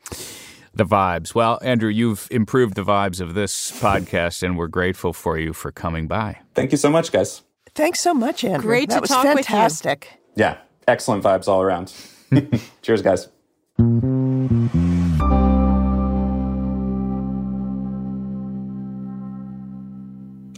The 0.74 0.84
vibes. 0.84 1.34
Well, 1.34 1.58
Andrew, 1.62 1.88
you've 1.88 2.28
improved 2.30 2.74
the 2.74 2.82
vibes 2.82 3.20
of 3.20 3.34
this 3.34 3.70
podcast, 3.80 4.42
and 4.42 4.58
we're 4.58 4.66
grateful 4.66 5.12
for 5.14 5.38
you 5.38 5.54
for 5.54 5.72
coming 5.72 6.06
by. 6.06 6.40
Thank 6.54 6.72
you 6.72 6.76
so 6.76 6.90
much, 6.90 7.12
guys. 7.12 7.42
Thanks 7.74 8.00
so 8.00 8.12
much, 8.12 8.44
Andrew. 8.44 8.68
Great 8.68 8.88
that 8.90 8.96
to 8.96 9.00
was 9.02 9.10
talk 9.10 9.24
fantastic. 9.24 10.00
with 10.00 10.38
you. 10.38 10.44
Yeah, 10.44 10.58
excellent 10.86 11.22
vibes 11.22 11.46
all 11.48 11.62
around. 11.62 11.94
Cheers, 12.82 13.02
guys. 13.02 13.28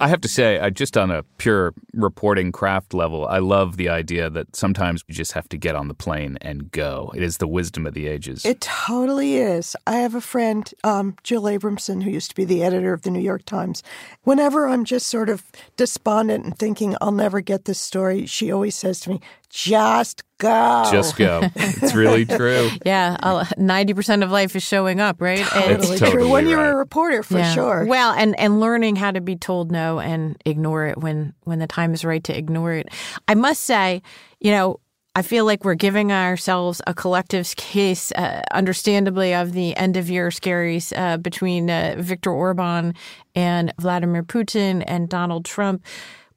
I 0.00 0.08
have 0.08 0.20
to 0.20 0.28
say, 0.28 0.58
I 0.58 0.70
just 0.70 0.96
on 0.96 1.11
a 1.11 1.22
pure 1.38 1.74
reporting 1.92 2.52
craft 2.52 2.94
level, 2.94 3.26
I 3.26 3.38
love 3.38 3.76
the 3.76 3.88
idea 3.88 4.30
that 4.30 4.54
sometimes 4.54 5.04
we 5.08 5.14
just 5.14 5.32
have 5.32 5.48
to 5.50 5.56
get 5.56 5.74
on 5.74 5.88
the 5.88 5.94
plane 5.94 6.38
and 6.40 6.70
go. 6.70 7.12
It 7.14 7.22
is 7.22 7.38
the 7.38 7.48
wisdom 7.48 7.87
of 7.87 7.94
the 7.94 8.06
ages. 8.06 8.44
It 8.44 8.61
totally 8.61 9.37
is. 9.37 9.76
I 9.87 9.96
have 9.96 10.14
a 10.14 10.20
friend, 10.20 10.72
um, 10.84 11.16
Jill 11.22 11.42
Abramson, 11.42 12.02
who 12.02 12.11
used 12.11 12.30
to 12.30 12.37
be 12.37 12.44
the 12.44 12.62
editor 12.62 12.92
of 12.92 13.02
the 13.02 13.11
New 13.11 13.20
York 13.20 13.44
Times. 13.44 13.82
Whenever 14.22 14.68
I'm 14.68 14.84
just 14.84 15.06
sort 15.06 15.28
of 15.28 15.44
despondent 15.76 16.44
and 16.44 16.58
thinking 16.58 16.96
I'll 17.00 17.12
never 17.12 17.40
get 17.40 17.64
this 17.64 17.80
story, 17.80 18.26
she 18.26 18.52
always 18.52 18.74
says 18.74 19.00
to 19.00 19.11
me, 19.11 19.20
just 19.50 20.22
go. 20.38 20.88
Just 20.90 21.16
go. 21.16 21.40
It's 21.54 21.94
really 21.94 22.24
true. 22.26 22.70
yeah, 22.84 23.44
ninety 23.56 23.94
percent 23.94 24.22
of 24.22 24.30
life 24.30 24.54
is 24.54 24.62
showing 24.62 25.00
up, 25.00 25.20
right? 25.20 25.44
Totally, 25.44 25.98
totally 25.98 26.11
true. 26.11 26.30
When 26.30 26.48
you're 26.48 26.64
a 26.64 26.74
reporter, 26.74 27.22
for 27.22 27.38
yeah. 27.38 27.54
sure. 27.54 27.84
Well, 27.87 28.12
and 28.12 28.38
and 28.38 28.61
learning 28.61 28.96
how 28.96 29.11
to 29.11 29.20
be 29.20 29.37
told 29.37 29.72
no 29.72 29.98
and 30.00 30.40
ignore 30.44 30.87
it 30.87 30.98
when 30.98 31.34
when 31.44 31.58
the 31.58 31.66
time 31.66 31.94
is 31.94 32.04
right 32.04 32.22
to 32.24 32.37
ignore 32.37 32.72
it. 32.72 32.88
I 33.26 33.34
must 33.34 33.64
say, 33.64 34.02
you 34.40 34.50
know. 34.50 34.80
I 35.16 35.22
feel 35.22 35.44
like 35.44 35.64
we're 35.64 35.74
giving 35.74 36.12
ourselves 36.12 36.80
a 36.87 36.94
collective 36.94 37.56
case, 37.56 38.12
uh, 38.12 38.42
understandably, 38.52 39.34
of 39.34 39.52
the 39.52 39.76
end 39.76 39.96
of 39.96 40.08
year 40.08 40.28
scaries 40.28 40.96
uh, 40.96 41.16
between 41.16 41.68
uh, 41.68 41.96
Viktor 41.98 42.30
Orban 42.30 42.94
and 43.34 43.74
Vladimir 43.80 44.22
Putin 44.22 44.84
and 44.87 45.08
Donald 45.08 45.44
Trump. 45.44 45.84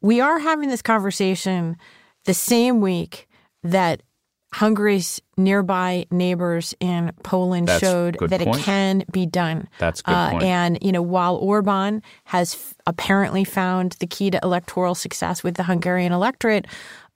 We 0.01 0.19
are 0.19 0.39
having 0.39 0.69
this 0.69 0.81
conversation 0.81 1.77
the 2.25 2.33
same 2.33 2.81
week 2.81 3.27
that 3.63 4.01
Hungary's 4.53 5.21
nearby 5.37 6.05
neighbors 6.11 6.75
in 6.81 7.11
Poland 7.23 7.67
That's 7.69 7.79
showed 7.79 8.17
that 8.19 8.41
point. 8.41 8.57
it 8.57 8.63
can 8.63 9.03
be 9.11 9.25
done. 9.25 9.69
That's 9.79 10.01
good 10.01 10.11
uh, 10.11 10.39
And 10.41 10.77
you 10.81 10.91
know, 10.91 11.01
while 11.01 11.37
Orban 11.37 12.03
has 12.25 12.55
f- 12.55 12.73
apparently 12.85 13.45
found 13.45 13.93
the 13.99 14.07
key 14.07 14.29
to 14.29 14.39
electoral 14.43 14.93
success 14.93 15.41
with 15.41 15.55
the 15.55 15.63
Hungarian 15.63 16.11
electorate, 16.11 16.67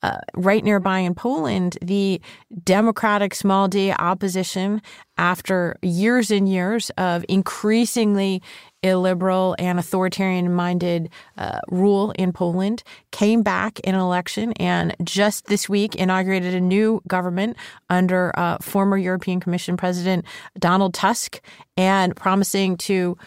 uh, 0.03 0.19
right 0.35 0.63
nearby 0.63 0.99
in 0.99 1.15
Poland, 1.15 1.77
the 1.81 2.21
Democratic 2.63 3.33
small 3.33 3.67
d 3.67 3.91
opposition, 3.91 4.81
after 5.17 5.77
years 5.81 6.29
and 6.29 6.47
years 6.49 6.89
of 6.91 7.25
increasingly 7.29 8.41
illiberal 8.83 9.55
and 9.57 9.79
authoritarian 9.79 10.53
minded 10.53 11.09
uh, 11.37 11.59
rule 11.69 12.11
in 12.11 12.31
Poland, 12.31 12.83
came 13.11 13.41
back 13.41 13.79
in 13.79 13.95
an 13.95 14.01
election 14.01 14.51
and 14.53 14.95
just 15.03 15.45
this 15.45 15.67
week 15.67 15.95
inaugurated 15.95 16.53
a 16.53 16.61
new 16.61 17.01
government 17.07 17.57
under 17.89 18.31
uh, 18.37 18.57
former 18.61 18.97
European 18.97 19.39
Commission 19.39 19.75
President 19.77 20.25
Donald 20.59 20.93
Tusk 20.93 21.41
and 21.77 22.15
promising 22.15 22.77
to 22.77 23.17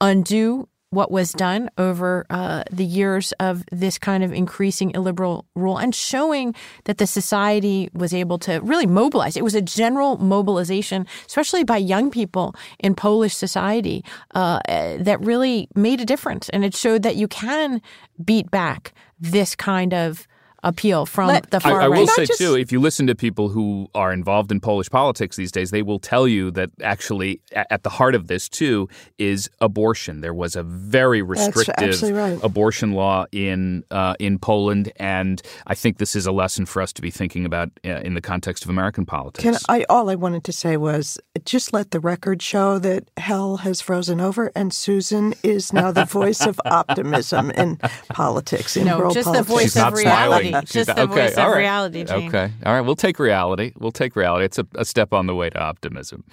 undo 0.00 0.68
what 0.90 1.10
was 1.10 1.32
done 1.32 1.68
over 1.76 2.24
uh, 2.30 2.64
the 2.70 2.84
years 2.84 3.32
of 3.40 3.64
this 3.70 3.98
kind 3.98 4.24
of 4.24 4.32
increasing 4.32 4.90
illiberal 4.92 5.44
rule 5.54 5.76
and 5.76 5.94
showing 5.94 6.54
that 6.84 6.98
the 6.98 7.06
society 7.06 7.90
was 7.92 8.14
able 8.14 8.38
to 8.38 8.58
really 8.60 8.86
mobilize. 8.86 9.36
It 9.36 9.44
was 9.44 9.54
a 9.54 9.62
general 9.62 10.16
mobilization, 10.16 11.06
especially 11.26 11.64
by 11.64 11.76
young 11.76 12.10
people 12.10 12.54
in 12.78 12.94
Polish 12.94 13.34
society, 13.34 14.04
uh, 14.34 14.60
that 14.66 15.18
really 15.20 15.68
made 15.74 16.00
a 16.00 16.06
difference. 16.06 16.48
And 16.50 16.64
it 16.64 16.74
showed 16.74 17.02
that 17.02 17.16
you 17.16 17.28
can 17.28 17.82
beat 18.24 18.50
back 18.50 18.94
this 19.20 19.54
kind 19.54 19.92
of 19.92 20.26
appeal 20.64 21.06
from 21.06 21.28
Let, 21.28 21.50
the 21.50 21.60
far 21.60 21.80
I, 21.80 21.84
I 21.84 21.88
right. 21.88 22.00
will 22.00 22.06
say 22.08 22.26
just, 22.26 22.38
too, 22.38 22.54
if 22.54 22.72
you 22.72 22.80
listen 22.80 23.06
to 23.06 23.14
people 23.14 23.48
who 23.48 23.88
are 23.94 24.12
involved 24.12 24.50
in 24.50 24.60
Polish 24.60 24.90
politics 24.90 25.36
these 25.36 25.52
days, 25.52 25.70
they 25.70 25.82
will 25.82 25.98
tell 25.98 26.26
you 26.26 26.50
that 26.52 26.70
actually 26.82 27.40
at 27.52 27.82
the 27.82 27.90
heart 27.90 28.14
of 28.14 28.26
this 28.26 28.48
too 28.48 28.88
is 29.18 29.48
abortion. 29.60 30.20
There 30.20 30.34
was 30.34 30.56
a 30.56 30.62
very 30.62 31.22
restrictive 31.22 32.02
right. 32.02 32.38
abortion 32.42 32.92
law 32.92 33.26
in 33.32 33.84
uh, 33.90 34.14
in 34.18 34.38
Poland, 34.38 34.92
and 34.96 35.40
I 35.66 35.74
think 35.74 35.98
this 35.98 36.16
is 36.16 36.26
a 36.26 36.32
lesson 36.32 36.66
for 36.66 36.82
us 36.82 36.92
to 36.94 37.02
be 37.02 37.10
thinking 37.10 37.44
about 37.44 37.70
uh, 37.84 38.00
in 38.00 38.14
the 38.14 38.20
context 38.20 38.64
of 38.64 38.70
American 38.70 39.06
politics. 39.06 39.44
Can 39.44 39.56
I? 39.68 39.84
All 39.88 40.10
I 40.10 40.16
wanted 40.16 40.44
to 40.44 40.52
say 40.52 40.76
was 40.76 41.18
just 41.44 41.72
let 41.72 41.92
the 41.92 42.00
record 42.00 42.42
show 42.42 42.78
that 42.80 43.08
hell 43.16 43.58
has 43.58 43.80
frozen 43.80 44.20
over, 44.20 44.50
and 44.56 44.72
Susan 44.72 45.34
is 45.42 45.72
now 45.72 45.92
the 45.92 46.04
voice 46.04 46.44
of 46.44 46.60
optimism 46.66 47.50
in 47.52 47.78
politics 48.08 48.76
in 48.76 48.86
no, 48.86 48.98
world 48.98 49.14
just 49.14 49.26
politics. 49.26 49.46
the 49.46 49.54
voice 49.54 49.72
She's 49.74 49.82
of 49.82 49.92
reality 49.92 50.47
reality. 50.48 50.72
Just 50.72 50.86
the 50.94 51.02
okay, 51.02 51.26
voice 51.28 51.36
of 51.36 51.54
reality, 51.54 52.04
Gene. 52.04 52.28
Okay. 52.28 52.52
All 52.64 52.72
right. 52.72 52.80
We'll 52.80 52.96
take 52.96 53.18
reality. 53.18 53.72
We'll 53.78 53.92
take 53.92 54.16
reality. 54.16 54.44
It's 54.44 54.58
a, 54.58 54.66
a 54.74 54.84
step 54.84 55.12
on 55.12 55.26
the 55.26 55.34
way 55.34 55.50
to 55.50 55.58
optimism. 55.58 56.24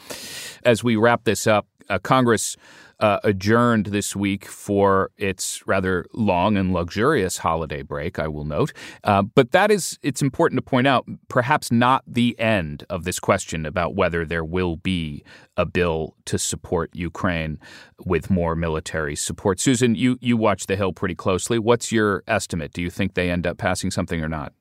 As 0.64 0.84
we 0.84 0.96
wrap 0.96 1.24
this 1.24 1.48
up, 1.48 1.68
uh, 1.90 2.00
Congress 2.00 2.58
uh, 3.00 3.20
adjourned 3.24 3.88
this 3.88 4.16
week 4.16 4.46
for 4.46 5.12
its 5.18 5.66
rather 5.68 6.06
long 6.14 6.58
and 6.58 6.74
luxurious 6.74 7.38
holiday 7.38 7.82
break, 7.82 8.20
I 8.20 8.28
will 8.28 8.46
note. 8.46 8.74
Uh, 9.04 9.22
but 9.22 9.52
that 9.52 9.72
is, 9.72 10.00
it's 10.02 10.22
important 10.22 10.58
to 10.58 10.62
point 10.62 10.88
out, 10.88 11.06
perhaps 11.28 11.72
not 11.72 12.04
the 12.08 12.38
end 12.40 12.86
of 12.90 13.04
this 13.04 13.20
question 13.20 13.66
about 13.66 13.96
whether 13.96 14.26
there 14.26 14.46
will 14.46 14.78
be 14.78 15.24
a 15.58 15.66
bill 15.66 16.16
to 16.26 16.38
support 16.38 16.90
Ukraine 16.94 17.60
with 18.06 18.30
more 18.30 18.56
military 18.56 19.16
support. 19.16 19.60
Susan, 19.60 19.96
you, 19.96 20.18
you 20.22 20.38
watch 20.38 20.68
The 20.68 20.76
Hill 20.76 20.94
pretty 20.94 21.16
closely. 21.16 21.60
What's 21.60 21.92
your 21.92 22.24
estimate? 22.28 22.74
Do 22.74 22.82
you 22.82 22.90
think 22.90 23.14
they 23.14 23.30
end 23.30 23.48
up 23.48 23.58
passing 23.58 23.92
something 23.92 24.22
or 24.22 24.30
not? 24.30 24.54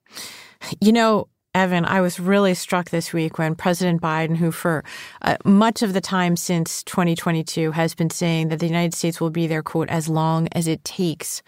You 0.80 0.92
know, 0.92 1.28
Evan, 1.54 1.84
I 1.84 2.00
was 2.00 2.18
really 2.18 2.54
struck 2.54 2.90
this 2.90 3.12
week 3.12 3.38
when 3.38 3.54
President 3.54 4.02
Biden, 4.02 4.36
who 4.36 4.50
for 4.50 4.82
uh, 5.22 5.36
much 5.44 5.82
of 5.82 5.92
the 5.92 6.00
time 6.00 6.36
since 6.36 6.82
2022 6.82 7.70
has 7.70 7.94
been 7.94 8.10
saying 8.10 8.48
that 8.48 8.58
the 8.58 8.66
United 8.66 8.92
States 8.92 9.20
will 9.20 9.30
be 9.30 9.46
there, 9.46 9.62
quote, 9.62 9.88
as 9.88 10.08
long 10.08 10.48
as 10.50 10.66
it 10.66 10.84
takes 10.84 11.42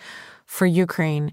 for 0.44 0.64
Ukraine. 0.64 1.32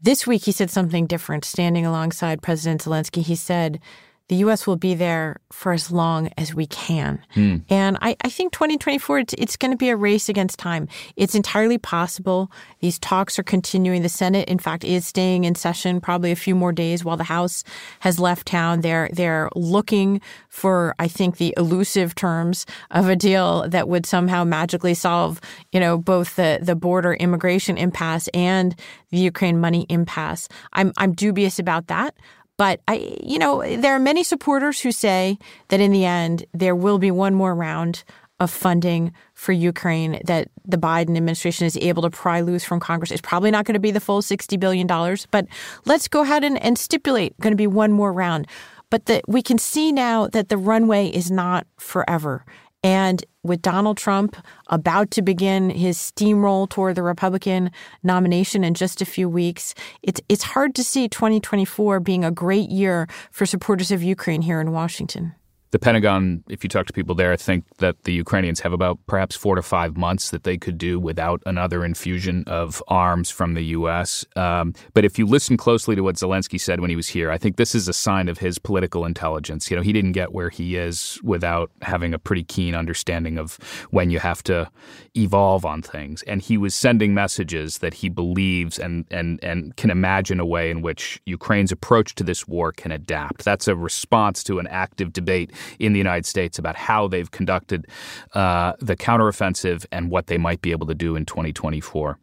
This 0.00 0.28
week, 0.28 0.44
he 0.44 0.52
said 0.52 0.70
something 0.70 1.06
different. 1.06 1.44
Standing 1.44 1.84
alongside 1.84 2.40
President 2.40 2.82
Zelensky, 2.82 3.22
he 3.22 3.34
said, 3.34 3.80
the 4.28 4.36
U.S. 4.36 4.66
will 4.66 4.76
be 4.76 4.94
there 4.94 5.36
for 5.52 5.72
as 5.72 5.90
long 5.90 6.30
as 6.38 6.54
we 6.54 6.66
can. 6.66 7.22
Hmm. 7.34 7.58
And 7.68 7.98
I, 8.00 8.16
I, 8.22 8.30
think 8.30 8.52
2024, 8.52 9.18
it's, 9.18 9.34
it's 9.34 9.56
going 9.56 9.70
to 9.70 9.76
be 9.76 9.90
a 9.90 9.96
race 9.96 10.30
against 10.30 10.58
time. 10.58 10.88
It's 11.16 11.34
entirely 11.34 11.76
possible. 11.76 12.50
These 12.80 12.98
talks 12.98 13.38
are 13.38 13.42
continuing. 13.42 14.00
The 14.00 14.08
Senate, 14.08 14.48
in 14.48 14.58
fact, 14.58 14.82
is 14.82 15.06
staying 15.06 15.44
in 15.44 15.54
session 15.54 16.00
probably 16.00 16.32
a 16.32 16.36
few 16.36 16.54
more 16.54 16.72
days 16.72 17.04
while 17.04 17.18
the 17.18 17.24
House 17.24 17.64
has 18.00 18.18
left 18.18 18.46
town. 18.46 18.80
They're, 18.80 19.10
they're 19.12 19.50
looking 19.54 20.22
for, 20.48 20.94
I 20.98 21.06
think, 21.06 21.36
the 21.36 21.52
elusive 21.58 22.14
terms 22.14 22.64
of 22.92 23.10
a 23.10 23.16
deal 23.16 23.68
that 23.68 23.88
would 23.88 24.06
somehow 24.06 24.42
magically 24.42 24.94
solve, 24.94 25.38
you 25.70 25.80
know, 25.80 25.98
both 25.98 26.36
the, 26.36 26.60
the 26.62 26.74
border 26.74 27.12
immigration 27.14 27.76
impasse 27.76 28.28
and 28.28 28.74
the 29.10 29.18
Ukraine 29.18 29.60
money 29.60 29.84
impasse. 29.90 30.48
I'm, 30.72 30.92
I'm 30.96 31.12
dubious 31.12 31.58
about 31.58 31.88
that. 31.88 32.14
But 32.56 32.80
I, 32.86 33.18
you 33.22 33.38
know, 33.38 33.62
there 33.76 33.94
are 33.94 34.00
many 34.00 34.22
supporters 34.22 34.80
who 34.80 34.92
say 34.92 35.38
that 35.68 35.80
in 35.80 35.92
the 35.92 36.04
end 36.04 36.44
there 36.52 36.76
will 36.76 36.98
be 36.98 37.10
one 37.10 37.34
more 37.34 37.54
round 37.54 38.04
of 38.40 38.50
funding 38.50 39.12
for 39.32 39.52
Ukraine 39.52 40.20
that 40.24 40.48
the 40.64 40.76
Biden 40.76 41.16
administration 41.16 41.66
is 41.66 41.76
able 41.76 42.02
to 42.02 42.10
pry 42.10 42.40
loose 42.40 42.64
from 42.64 42.80
Congress. 42.80 43.10
It's 43.10 43.20
probably 43.20 43.50
not 43.50 43.64
going 43.64 43.74
to 43.74 43.80
be 43.80 43.90
the 43.90 44.00
full 44.00 44.22
$60 44.22 44.58
billion, 44.58 44.86
but 45.30 45.46
let's 45.84 46.08
go 46.08 46.22
ahead 46.22 46.42
and, 46.42 46.60
and 46.62 46.78
stipulate 46.78 47.38
going 47.40 47.52
to 47.52 47.56
be 47.56 47.66
one 47.66 47.92
more 47.92 48.12
round. 48.12 48.46
But 48.90 49.06
that 49.06 49.28
we 49.28 49.42
can 49.42 49.58
see 49.58 49.92
now 49.92 50.28
that 50.28 50.48
the 50.48 50.56
runway 50.56 51.08
is 51.08 51.30
not 51.30 51.66
forever. 51.78 52.44
And 52.82 53.24
with 53.44 53.62
Donald 53.62 53.96
Trump 53.96 54.36
about 54.68 55.10
to 55.12 55.22
begin 55.22 55.70
his 55.70 55.98
steamroll 55.98 56.68
toward 56.68 56.96
the 56.96 57.02
Republican 57.02 57.70
nomination 58.02 58.64
in 58.64 58.74
just 58.74 59.00
a 59.00 59.06
few 59.06 59.28
weeks, 59.28 59.74
it's 60.02 60.20
it's 60.28 60.42
hard 60.42 60.74
to 60.74 60.82
see 60.82 61.08
2024 61.08 62.00
being 62.00 62.24
a 62.24 62.30
great 62.30 62.70
year 62.70 63.06
for 63.30 63.46
supporters 63.46 63.92
of 63.92 64.02
Ukraine 64.02 64.42
here 64.42 64.60
in 64.60 64.72
Washington. 64.72 65.34
The 65.74 65.80
Pentagon, 65.80 66.44
if 66.48 66.62
you 66.62 66.68
talk 66.68 66.86
to 66.86 66.92
people 66.92 67.16
there, 67.16 67.36
think 67.36 67.64
that 67.78 68.04
the 68.04 68.12
Ukrainians 68.12 68.60
have 68.60 68.72
about 68.72 68.96
perhaps 69.08 69.34
four 69.34 69.56
to 69.56 69.62
five 69.62 69.96
months 69.96 70.30
that 70.30 70.44
they 70.44 70.56
could 70.56 70.78
do 70.78 71.00
without 71.00 71.42
another 71.46 71.84
infusion 71.84 72.44
of 72.46 72.80
arms 72.86 73.28
from 73.28 73.54
the 73.54 73.64
U.S. 73.78 74.24
Um, 74.36 74.72
but 74.92 75.04
if 75.04 75.18
you 75.18 75.26
listen 75.26 75.56
closely 75.56 75.96
to 75.96 76.02
what 76.04 76.14
Zelensky 76.14 76.60
said 76.60 76.78
when 76.78 76.90
he 76.90 76.94
was 76.94 77.08
here, 77.08 77.28
I 77.28 77.38
think 77.38 77.56
this 77.56 77.74
is 77.74 77.88
a 77.88 77.92
sign 77.92 78.28
of 78.28 78.38
his 78.38 78.56
political 78.60 79.04
intelligence. 79.04 79.68
You 79.68 79.76
know, 79.76 79.82
he 79.82 79.92
didn't 79.92 80.12
get 80.12 80.32
where 80.32 80.48
he 80.48 80.76
is 80.76 81.18
without 81.24 81.72
having 81.82 82.14
a 82.14 82.20
pretty 82.20 82.44
keen 82.44 82.76
understanding 82.76 83.36
of 83.36 83.58
when 83.90 84.10
you 84.10 84.20
have 84.20 84.44
to 84.44 84.70
evolve 85.16 85.64
on 85.64 85.82
things. 85.82 86.22
And 86.22 86.40
he 86.40 86.56
was 86.56 86.76
sending 86.76 87.14
messages 87.14 87.78
that 87.78 87.94
he 87.94 88.08
believes 88.08 88.78
and 88.78 89.06
and 89.10 89.42
and 89.42 89.74
can 89.74 89.90
imagine 89.90 90.38
a 90.38 90.46
way 90.46 90.70
in 90.70 90.82
which 90.82 91.20
Ukraine's 91.26 91.72
approach 91.72 92.14
to 92.14 92.22
this 92.22 92.46
war 92.46 92.70
can 92.70 92.92
adapt. 92.92 93.44
That's 93.44 93.66
a 93.66 93.74
response 93.74 94.44
to 94.44 94.60
an 94.60 94.68
active 94.68 95.12
debate 95.12 95.50
in 95.78 95.92
the 95.92 95.98
United 95.98 96.26
States 96.26 96.58
about 96.58 96.76
how 96.76 97.08
they've 97.08 97.30
conducted 97.30 97.86
uh, 98.34 98.72
the 98.80 98.96
counteroffensive 98.96 99.86
and 99.92 100.10
what 100.10 100.26
they 100.26 100.38
might 100.38 100.62
be 100.62 100.70
able 100.70 100.86
to 100.86 100.94
do 100.94 101.16
in 101.16 101.24
2024. 101.24 102.18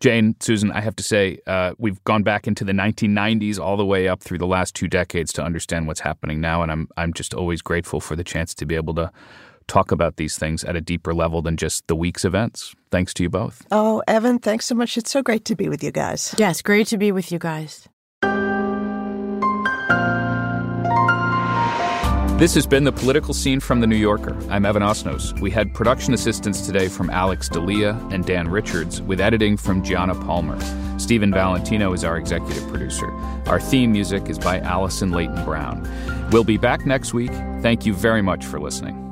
Jane, 0.00 0.34
Susan, 0.40 0.72
I 0.72 0.80
have 0.80 0.96
to 0.96 1.02
say, 1.02 1.40
uh, 1.46 1.74
we've 1.76 2.02
gone 2.04 2.22
back 2.22 2.46
into 2.46 2.64
the 2.64 2.72
1990s 2.72 3.60
all 3.60 3.76
the 3.76 3.84
way 3.84 4.08
up 4.08 4.22
through 4.22 4.38
the 4.38 4.46
last 4.46 4.74
two 4.74 4.88
decades 4.88 5.30
to 5.34 5.42
understand 5.42 5.86
what's 5.86 6.00
happening 6.00 6.40
now, 6.40 6.62
and 6.62 6.72
I'm 6.72 6.88
I'm 6.96 7.12
just 7.12 7.34
always 7.34 7.60
grateful 7.60 8.00
for 8.00 8.16
the 8.16 8.24
chance 8.24 8.54
to 8.54 8.66
be 8.66 8.76
able 8.76 8.94
to 8.94 9.12
talk 9.66 9.92
about 9.92 10.16
these 10.16 10.38
things 10.38 10.64
at 10.64 10.74
a 10.74 10.80
deeper 10.80 11.12
level 11.12 11.42
than 11.42 11.56
just 11.56 11.86
the 11.86 11.94
week's 11.94 12.24
events. 12.24 12.74
Thanks 12.90 13.12
to 13.14 13.22
you 13.22 13.30
both. 13.30 13.66
Oh, 13.70 14.02
Evan, 14.08 14.38
thanks 14.38 14.64
so 14.66 14.74
much. 14.74 14.96
It's 14.96 15.10
so 15.10 15.22
great 15.22 15.44
to 15.44 15.54
be 15.54 15.68
with 15.68 15.84
you 15.84 15.92
guys. 15.92 16.34
Yes, 16.38 16.62
great 16.62 16.88
to 16.88 16.98
be 16.98 17.12
with 17.12 17.30
you 17.30 17.38
guys. 17.38 17.86
This 22.40 22.54
has 22.54 22.66
been 22.66 22.84
the 22.84 22.90
political 22.90 23.34
scene 23.34 23.60
from 23.60 23.82
The 23.82 23.86
New 23.86 23.98
Yorker. 23.98 24.34
I'm 24.48 24.64
Evan 24.64 24.82
Osnos. 24.82 25.38
We 25.42 25.50
had 25.50 25.74
production 25.74 26.14
assistance 26.14 26.64
today 26.64 26.88
from 26.88 27.10
Alex 27.10 27.50
Dalia 27.50 28.00
and 28.14 28.24
Dan 28.24 28.48
Richards, 28.48 29.02
with 29.02 29.20
editing 29.20 29.58
from 29.58 29.82
Gianna 29.82 30.14
Palmer. 30.14 30.58
Stephen 30.98 31.34
Valentino 31.34 31.92
is 31.92 32.02
our 32.02 32.16
executive 32.16 32.66
producer. 32.68 33.12
Our 33.46 33.60
theme 33.60 33.92
music 33.92 34.30
is 34.30 34.38
by 34.38 34.58
Allison 34.60 35.10
Leighton 35.10 35.44
Brown. 35.44 35.86
We'll 36.32 36.44
be 36.44 36.56
back 36.56 36.86
next 36.86 37.12
week. 37.12 37.30
Thank 37.60 37.84
you 37.84 37.92
very 37.92 38.22
much 38.22 38.46
for 38.46 38.58
listening. 38.58 39.09